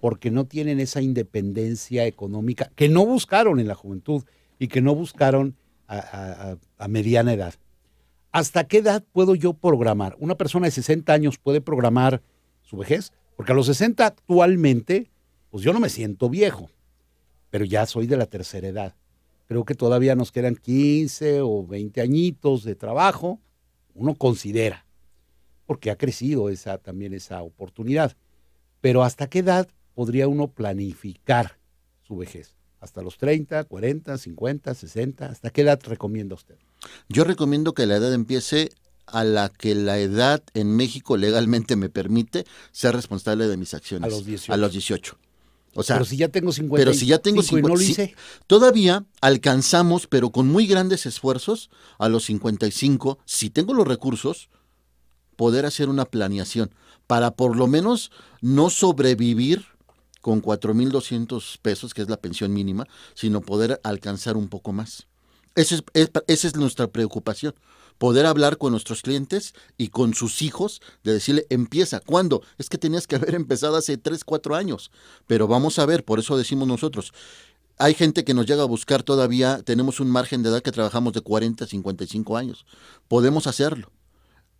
porque 0.00 0.30
no 0.30 0.46
tienen 0.46 0.80
esa 0.80 1.00
independencia 1.00 2.06
económica 2.06 2.70
que 2.76 2.88
no 2.88 3.04
buscaron 3.04 3.58
en 3.58 3.66
la 3.66 3.74
juventud 3.74 4.24
y 4.58 4.68
que 4.68 4.80
no 4.80 4.94
buscaron 4.94 5.56
a, 5.88 6.56
a 6.76 6.88
mediana 6.88 7.32
edad. 7.32 7.54
¿Hasta 8.30 8.64
qué 8.68 8.78
edad 8.78 9.04
puedo 9.12 9.34
yo 9.34 9.54
programar? 9.54 10.16
Una 10.18 10.36
persona 10.36 10.66
de 10.66 10.72
60 10.72 11.12
años 11.12 11.38
puede 11.38 11.60
programar 11.60 12.22
su 12.62 12.76
vejez, 12.76 13.12
porque 13.36 13.52
a 13.52 13.54
los 13.54 13.66
60 13.66 14.04
actualmente, 14.04 15.10
pues 15.50 15.64
yo 15.64 15.72
no 15.72 15.80
me 15.80 15.88
siento 15.88 16.28
viejo, 16.28 16.70
pero 17.50 17.64
ya 17.64 17.86
soy 17.86 18.06
de 18.06 18.18
la 18.18 18.26
tercera 18.26 18.68
edad. 18.68 18.94
Creo 19.46 19.64
que 19.64 19.74
todavía 19.74 20.14
nos 20.14 20.30
quedan 20.30 20.56
15 20.56 21.40
o 21.40 21.66
20 21.66 22.02
añitos 22.02 22.64
de 22.64 22.74
trabajo, 22.74 23.40
uno 23.94 24.14
considera, 24.14 24.84
porque 25.64 25.90
ha 25.90 25.96
crecido 25.96 26.50
esa, 26.50 26.76
también 26.76 27.14
esa 27.14 27.42
oportunidad. 27.42 28.14
Pero 28.82 29.02
¿hasta 29.04 29.28
qué 29.28 29.38
edad 29.38 29.68
podría 29.94 30.28
uno 30.28 30.48
planificar 30.48 31.58
su 32.02 32.18
vejez? 32.18 32.57
¿Hasta 32.80 33.02
los 33.02 33.18
30, 33.18 33.64
40, 33.64 34.18
50, 34.18 34.74
60? 34.74 35.26
¿Hasta 35.26 35.50
qué 35.50 35.62
edad 35.62 35.80
recomienda 35.84 36.34
usted? 36.34 36.54
Yo 37.08 37.24
recomiendo 37.24 37.74
que 37.74 37.86
la 37.86 37.96
edad 37.96 38.12
empiece 38.14 38.70
a 39.06 39.24
la 39.24 39.48
que 39.48 39.74
la 39.74 39.98
edad 39.98 40.42
en 40.54 40.76
México 40.76 41.16
legalmente 41.16 41.76
me 41.76 41.88
permite 41.88 42.44
ser 42.72 42.94
responsable 42.94 43.48
de 43.48 43.56
mis 43.56 43.74
acciones. 43.74 44.12
A 44.12 44.14
los 44.14 44.24
18. 44.24 44.52
A 44.52 44.56
los 44.56 44.72
18. 44.72 45.18
O 45.74 45.82
sea, 45.82 45.96
pero 45.96 46.06
si 46.06 46.16
ya 46.16 46.28
tengo 46.28 46.52
50 46.52 46.84
pero 46.84 46.94
si 46.96 47.06
ya 47.06 47.18
tengo 47.18 47.42
50, 47.42 47.58
y 47.58 47.70
no 47.70 47.76
lo 47.76 47.82
hice. 47.82 48.14
todavía 48.46 49.04
alcanzamos, 49.20 50.06
pero 50.06 50.30
con 50.30 50.48
muy 50.48 50.66
grandes 50.66 51.06
esfuerzos, 51.06 51.70
a 51.98 52.08
los 52.08 52.24
55, 52.24 53.18
si 53.24 53.50
tengo 53.50 53.74
los 53.74 53.86
recursos, 53.86 54.48
poder 55.36 55.66
hacer 55.66 55.88
una 55.88 56.04
planeación 56.04 56.70
para 57.06 57.32
por 57.32 57.56
lo 57.56 57.66
menos 57.66 58.10
no 58.40 58.70
sobrevivir 58.70 59.66
con 60.20 60.42
4.200 60.42 61.58
pesos, 61.60 61.94
que 61.94 62.02
es 62.02 62.08
la 62.08 62.16
pensión 62.16 62.52
mínima, 62.52 62.86
sino 63.14 63.40
poder 63.40 63.80
alcanzar 63.84 64.36
un 64.36 64.48
poco 64.48 64.72
más. 64.72 65.06
Esa 65.54 65.76
es, 65.94 66.10
esa 66.26 66.46
es 66.48 66.56
nuestra 66.56 66.86
preocupación 66.88 67.54
poder 67.98 68.26
hablar 68.26 68.56
con 68.56 68.72
nuestros 68.72 69.02
clientes 69.02 69.54
y 69.76 69.88
con 69.88 70.14
sus 70.14 70.40
hijos, 70.40 70.80
de 71.02 71.12
decirle, 71.12 71.46
empieza. 71.50 72.00
¿Cuándo? 72.00 72.42
Es 72.56 72.68
que 72.68 72.78
tenías 72.78 73.06
que 73.06 73.16
haber 73.16 73.34
empezado 73.34 73.76
hace 73.76 73.98
3, 73.98 74.24
4 74.24 74.54
años. 74.54 74.90
Pero 75.26 75.46
vamos 75.46 75.78
a 75.78 75.86
ver, 75.86 76.04
por 76.04 76.18
eso 76.18 76.38
decimos 76.38 76.66
nosotros, 76.66 77.12
hay 77.76 77.94
gente 77.94 78.24
que 78.24 78.34
nos 78.34 78.46
llega 78.46 78.62
a 78.62 78.66
buscar 78.66 79.02
todavía, 79.02 79.62
tenemos 79.62 80.00
un 80.00 80.10
margen 80.10 80.42
de 80.42 80.48
edad 80.48 80.62
que 80.62 80.72
trabajamos 80.72 81.12
de 81.12 81.20
40 81.20 81.64
a 81.64 81.68
55 81.68 82.36
años. 82.36 82.64
Podemos 83.06 83.46
hacerlo. 83.46 83.92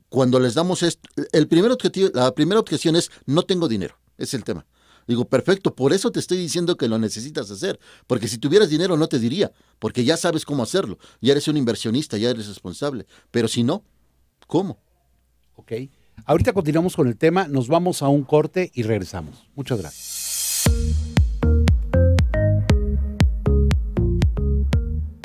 Cuando 0.08 0.40
les 0.40 0.54
damos 0.54 0.82
esto, 0.82 1.08
el 1.32 1.48
primer 1.48 1.70
objetivo, 1.70 2.10
la 2.14 2.34
primera 2.34 2.60
objeción 2.60 2.96
es 2.96 3.10
no 3.26 3.42
tengo 3.42 3.68
dinero, 3.68 3.98
es 4.16 4.34
el 4.34 4.44
tema. 4.44 4.66
Digo, 5.08 5.24
perfecto, 5.24 5.74
por 5.74 5.94
eso 5.94 6.12
te 6.12 6.20
estoy 6.20 6.36
diciendo 6.36 6.76
que 6.76 6.86
lo 6.86 6.98
necesitas 6.98 7.50
hacer, 7.50 7.80
porque 8.06 8.28
si 8.28 8.36
tuvieras 8.36 8.68
dinero 8.68 8.96
no 8.98 9.08
te 9.08 9.18
diría, 9.18 9.50
porque 9.78 10.04
ya 10.04 10.18
sabes 10.18 10.44
cómo 10.44 10.62
hacerlo, 10.62 10.98
ya 11.22 11.32
eres 11.32 11.48
un 11.48 11.56
inversionista, 11.56 12.18
ya 12.18 12.28
eres 12.28 12.46
responsable, 12.46 13.06
pero 13.30 13.48
si 13.48 13.64
no, 13.64 13.82
¿cómo? 14.46 14.78
Ok, 15.56 15.72
ahorita 16.26 16.52
continuamos 16.52 16.94
con 16.94 17.08
el 17.08 17.16
tema, 17.16 17.48
nos 17.48 17.68
vamos 17.68 18.02
a 18.02 18.08
un 18.08 18.22
corte 18.22 18.70
y 18.74 18.82
regresamos. 18.82 19.48
Muchas 19.54 19.78
gracias. 19.80 21.07